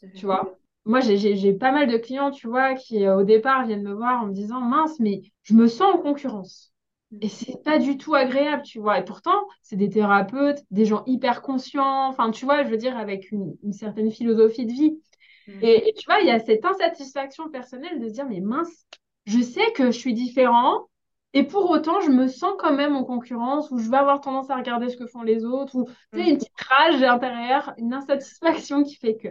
[0.01, 0.13] Fait.
[0.13, 0.57] Tu vois?
[0.85, 4.23] Moi, j'ai, pas mal de clients, tu vois, qui euh, au départ viennent me voir
[4.23, 6.73] en me disant, mince, mais je me sens en concurrence.
[7.21, 8.99] Et c'est pas du tout agréable, tu vois.
[8.99, 12.97] Et pourtant, c'est des thérapeutes, des gens hyper conscients, enfin, tu vois, je veux dire,
[12.97, 14.99] avec une, une certaine philosophie de vie.
[15.47, 15.61] Mhm.
[15.61, 18.87] Et, et tu vois, il y a cette insatisfaction personnelle de se dire, mais mince,
[19.27, 20.89] je sais que je suis différent,
[21.35, 24.51] et pour autant, je me sens quand même en concurrence, ou je vais avoir tendance
[24.51, 27.95] à regarder ce que font les autres, ou tu sais, une petite rage intérieure, une
[27.95, 29.29] insatisfaction qui fait que.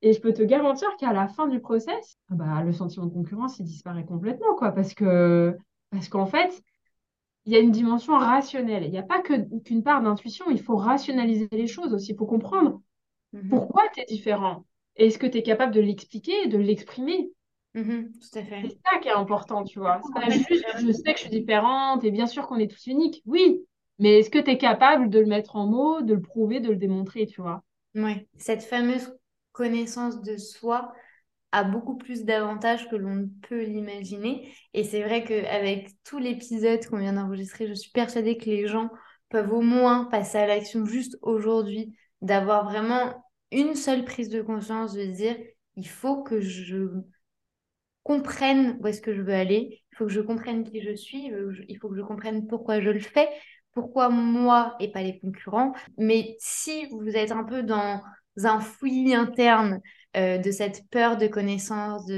[0.00, 3.58] Et je peux te garantir qu'à la fin du process, bah, le sentiment de concurrence,
[3.58, 5.56] il disparaît complètement, quoi, parce que,
[5.90, 6.62] parce qu'en fait,
[7.46, 8.84] il y a une dimension rationnelle.
[8.84, 12.26] Il n'y a pas qu'une part d'intuition, il faut rationaliser les choses aussi, il faut
[12.26, 12.80] comprendre
[13.32, 13.48] Mhm.
[13.48, 14.64] pourquoi tu es différent.
[14.96, 17.30] Est-ce que tu es capable de l'expliquer, de l'exprimer?
[17.74, 18.12] Mhm.
[18.12, 18.60] Tout à fait.
[18.62, 20.00] C'est ça qui est important, tu vois.
[20.04, 22.86] C'est pas juste, je sais que je suis différente et bien sûr qu'on est tous
[22.86, 23.22] uniques.
[23.26, 23.64] Oui,
[23.98, 26.70] mais est-ce que tu es capable de le mettre en mots, de le prouver, de
[26.70, 27.62] le démontrer, tu vois?
[27.94, 28.26] Ouais.
[28.36, 29.14] Cette fameuse
[29.52, 30.92] connaissance de soi
[31.52, 34.52] a beaucoup plus d'avantages que l'on ne peut l'imaginer.
[34.72, 38.90] Et c'est vrai qu'avec tout l'épisode qu'on vient d'enregistrer, je suis persuadée que les gens
[39.28, 43.22] peuvent au moins passer à l'action juste aujourd'hui, d'avoir vraiment
[43.52, 45.36] une seule prise de conscience, de dire,
[45.76, 46.88] il faut que je
[48.02, 51.30] comprenne où est-ce que je veux aller, il faut que je comprenne qui je suis,
[51.68, 53.28] il faut que je comprenne pourquoi je le fais,
[53.72, 55.72] pourquoi moi et pas les concurrents.
[55.98, 58.00] Mais si vous êtes un peu dans
[58.42, 59.80] un fouillis interne
[60.16, 62.10] euh, de cette peur de connaissance,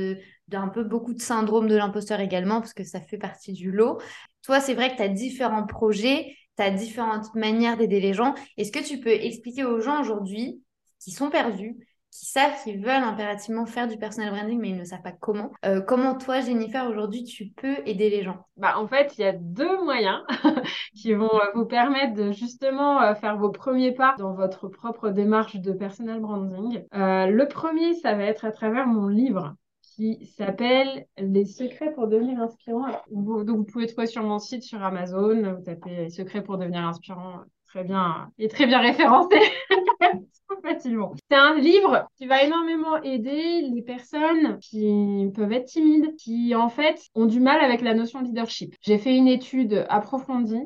[0.49, 4.01] d'un peu beaucoup de syndrome de l'imposteur également, parce que ça fait partie du lot.
[4.43, 8.35] Toi, c'est vrai que tu as différents projets, tu as différentes manières d'aider les gens.
[8.57, 10.63] Est-ce que tu peux expliquer aux gens aujourd'hui
[11.05, 11.77] qui sont perdus,
[12.11, 15.51] qui savent qu'ils veulent impérativement faire du personal branding, mais ils ne savent pas comment,
[15.67, 18.47] euh, comment toi, Jennifer, aujourd'hui, tu peux aider les gens?
[18.57, 20.23] Bah, en fait, il y a deux moyens
[20.95, 25.11] qui vont euh, vous permettre de justement euh, faire vos premiers pas dans votre propre
[25.11, 26.85] démarche de personal branding.
[26.93, 32.41] Le premier, ça va être à travers mon livre qui s'appelle Les secrets pour devenir
[32.41, 32.87] inspirant.
[33.11, 36.85] Donc, vous pouvez trouver sur mon site, sur Amazon, vous tapez Les secrets pour devenir
[36.85, 37.41] inspirant,
[37.75, 39.35] très bien, et très bien référencé.
[40.63, 41.13] facilement.
[41.29, 46.69] C'est un livre qui va énormément aider les personnes qui peuvent être timides, qui en
[46.69, 48.77] fait ont du mal avec la notion de leadership.
[48.81, 50.63] J'ai fait une étude approfondie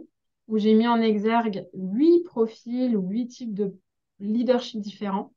[0.48, 3.74] où j'ai mis en exergue huit profils ou huit types de
[4.20, 5.32] leadership différents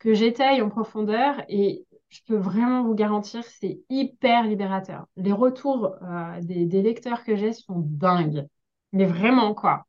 [0.00, 5.06] que j'étaye en profondeur et je peux vraiment vous garantir, c'est hyper libérateur.
[5.16, 8.46] Les retours euh, des, des lecteurs que j'ai sont dingues.
[8.92, 9.84] Mais vraiment, quoi.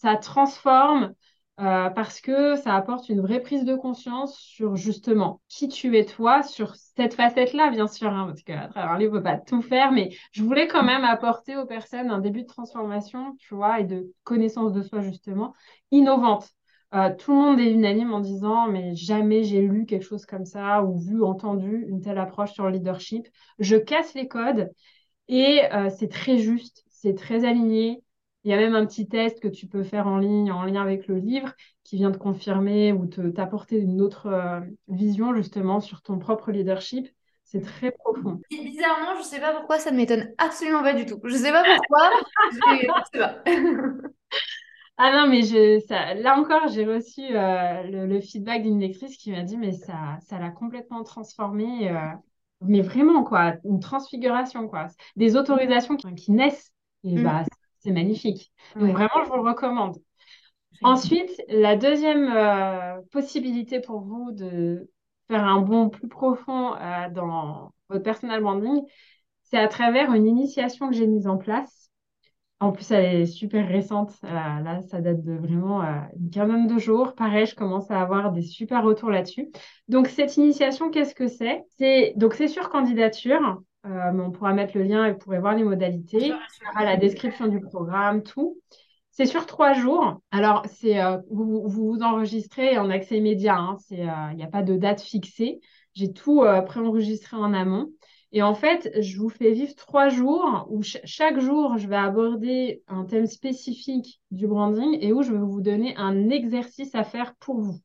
[0.00, 1.14] Ça transforme
[1.60, 6.06] euh, parce que ça apporte une vraie prise de conscience sur justement qui tu es
[6.06, 9.24] toi, sur cette facette-là, bien sûr, hein, parce qu'à travers un livre, on ne peut
[9.24, 13.36] pas tout faire, mais je voulais quand même apporter aux personnes un début de transformation,
[13.38, 15.52] tu vois, et de connaissance de soi, justement,
[15.90, 16.48] innovante.
[16.94, 20.46] Euh, tout le monde est unanime en disant, mais jamais j'ai lu quelque chose comme
[20.46, 23.28] ça ou vu, entendu une telle approche sur le leadership.
[23.58, 24.70] Je casse les codes
[25.28, 28.02] et euh, c'est très juste, c'est très aligné.
[28.44, 30.80] Il y a même un petit test que tu peux faire en ligne, en lien
[30.80, 31.52] avec le livre,
[31.84, 36.50] qui vient te confirmer ou te t'apporter une autre euh, vision justement sur ton propre
[36.50, 37.08] leadership.
[37.44, 38.40] C'est très profond.
[38.50, 41.20] Bizarrement, je sais pas pourquoi, ça ne m'étonne absolument pas du tout.
[41.24, 42.10] Je sais pas pourquoi,
[43.12, 44.08] je.
[45.02, 49.32] Ah non, mais je, ça, là encore, j'ai reçu euh, le, feedback d'une lectrice qui
[49.32, 51.90] m'a dit, mais ça, ça l'a complètement transformé.
[51.90, 51.96] Euh,
[52.60, 54.88] mais vraiment, quoi, une transfiguration, quoi.
[55.16, 56.74] Des autorisations qui, naissent.
[57.02, 57.22] Et mm.
[57.22, 57.44] bah,
[57.80, 58.52] c'est magnifique.
[58.76, 59.96] Donc vraiment, je vous le recommande.
[60.82, 64.90] Ensuite, la deuxième euh, possibilité pour vous de
[65.28, 66.74] faire un bond plus profond
[67.12, 68.82] dans votre personal branding,
[69.42, 71.90] c'est à travers une initiation que j'ai mise en place.
[72.60, 74.12] En plus, elle est super récente.
[74.24, 77.14] Euh, là, ça date de vraiment euh, une quinzaine de jours.
[77.14, 79.48] Pareil, je commence à avoir des super retours là-dessus.
[79.88, 81.64] Donc, cette initiation, qu'est-ce que c'est?
[81.78, 83.62] C'est donc c'est sur candidature.
[83.86, 86.32] Euh, mais on pourra mettre le lien et vous pourrez voir les modalités.
[86.74, 88.58] À la description du programme, tout.
[89.10, 90.20] C'est sur trois jours.
[90.30, 90.98] Alors, c'est
[91.30, 93.56] vous, vous, enregistrez en accès immédiat.
[93.56, 93.76] Hein.
[93.90, 95.60] Il n'y a pas de date fixée.
[95.94, 97.90] J'ai tout préenregistré en amont.
[98.32, 102.82] Et en fait, je vous fais vivre trois jours où chaque jour, je vais aborder
[102.86, 107.34] un thème spécifique du branding et où je vais vous donner un exercice à faire
[107.40, 107.80] pour vous.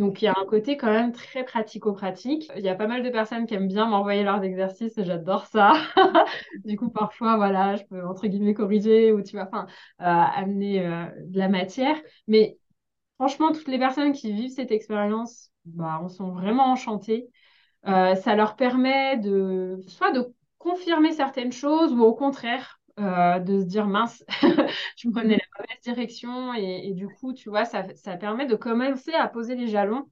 [0.00, 2.50] Donc, il y a un côté quand même très pratico-pratique.
[2.56, 5.74] Il y a pas mal de personnes qui aiment bien m'envoyer leurs exercices j'adore ça.
[6.64, 9.66] du coup, parfois, voilà, je peux entre guillemets corriger ou tu vas enfin,
[10.00, 11.96] euh, amener euh, de la matière.
[12.28, 12.56] Mais
[13.16, 17.28] franchement, toutes les personnes qui vivent cette expérience, bah, on sont vraiment enchantées.
[17.86, 23.60] Euh, ça leur permet de soit de confirmer certaines choses ou au contraire euh, de
[23.60, 24.24] se dire mince,
[24.96, 29.12] je prenais la mauvaise direction et, du coup, tu vois, ça, ça, permet de commencer
[29.12, 30.08] à poser les jalons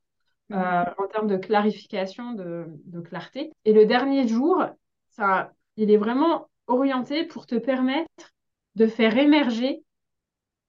[0.53, 3.53] euh, en termes de clarification, de, de, clarté.
[3.65, 4.65] Et le dernier jour,
[5.09, 8.33] ça, il est vraiment orienté pour te permettre
[8.75, 9.83] de faire émerger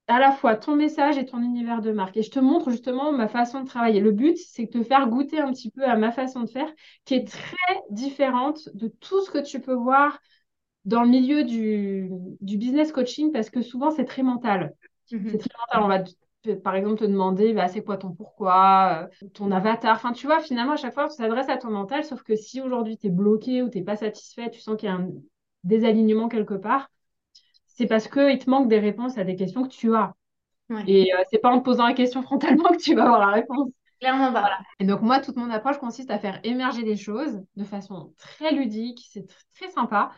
[0.10, 2.18] à la fois ton message et ton univers de marque.
[2.18, 4.02] Et je te montre justement ma façon de travailler.
[4.02, 6.70] Le but, c'est de te faire goûter un petit peu à ma façon de faire,
[7.06, 10.20] qui est très différente de tout ce que tu peux voir
[10.90, 12.10] dans le milieu du,
[12.42, 14.74] business coaching, parce que souvent, c'est très mental.
[15.12, 15.30] Mhm.
[15.30, 15.84] C'est très mental.
[15.84, 19.96] On va, par exemple, te demander, bah, c'est quoi ton pourquoi, euh, ton avatar.
[19.96, 22.60] Enfin, tu vois, finalement, à chaque fois, on s'adresse à ton mental, sauf que si
[22.60, 25.10] aujourd'hui, tu es bloqué ou tu n'es pas satisfait, tu sens qu'il y a un
[25.64, 26.90] désalignement quelque part,
[27.68, 30.14] c'est parce qu'il te manque des réponses à des questions que tu as.
[30.88, 33.34] Et euh, c'est pas en te posant la question frontalement que tu vas avoir la
[33.34, 33.70] réponse.
[34.00, 34.50] Clairement pas.
[34.80, 38.52] Et donc, moi, toute mon approche consiste à faire émerger des choses de façon très
[38.54, 40.12] ludique, c'est très sympa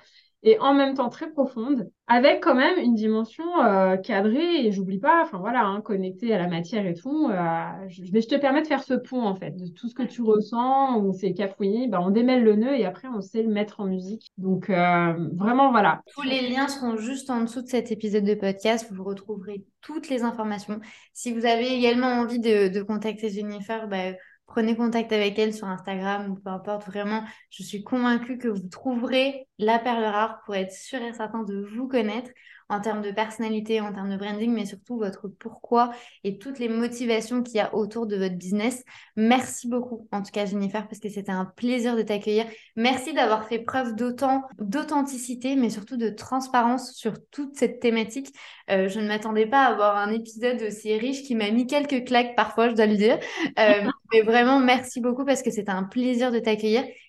[0.43, 4.97] et en même temps très profonde, avec quand même une dimension euh, cadrée, et j'oublie
[4.97, 7.29] pas, enfin voilà, hein, connectée à la matière et tout.
[7.29, 10.03] Euh, je, je, te permets de faire ce pont, en fait, de tout ce que
[10.03, 13.49] tu ressens, ou c'est cafouillé, bah, on démêle le nœud et après on sait le
[13.49, 14.31] mettre en musique.
[14.37, 16.01] Donc euh, vraiment, voilà.
[16.13, 20.09] Tous les liens seront juste en dessous de cet épisode de podcast, vous retrouverez toutes
[20.09, 20.79] les informations.
[21.13, 24.13] Si vous avez également envie de, de contacter Jennifer, bah,
[24.51, 26.85] prenez contact avec elle sur Instagram ou peu importe.
[26.85, 31.43] Vraiment, je suis convaincue que vous trouverez la perle rare pour être sûr et certain
[31.43, 32.31] de vous connaître
[32.71, 35.91] en termes de personnalité, en termes de branding, mais surtout votre pourquoi
[36.23, 38.85] et toutes les motivations qu'il y a autour de votre business.
[39.17, 42.45] Merci beaucoup, en tout cas, Jennifer, parce que c'était un plaisir de t'accueillir.
[42.77, 48.33] Merci d'avoir fait preuve d'autant d'authenticité, mais surtout de transparence sur toute cette thématique.
[48.69, 52.05] Euh, je ne m'attendais pas à avoir un épisode aussi riche qui m'a mis quelques
[52.05, 53.19] claques parfois, je dois le dire.
[53.59, 53.81] Euh,
[54.13, 56.85] mais vraiment, merci beaucoup parce que c'était un plaisir de t'accueillir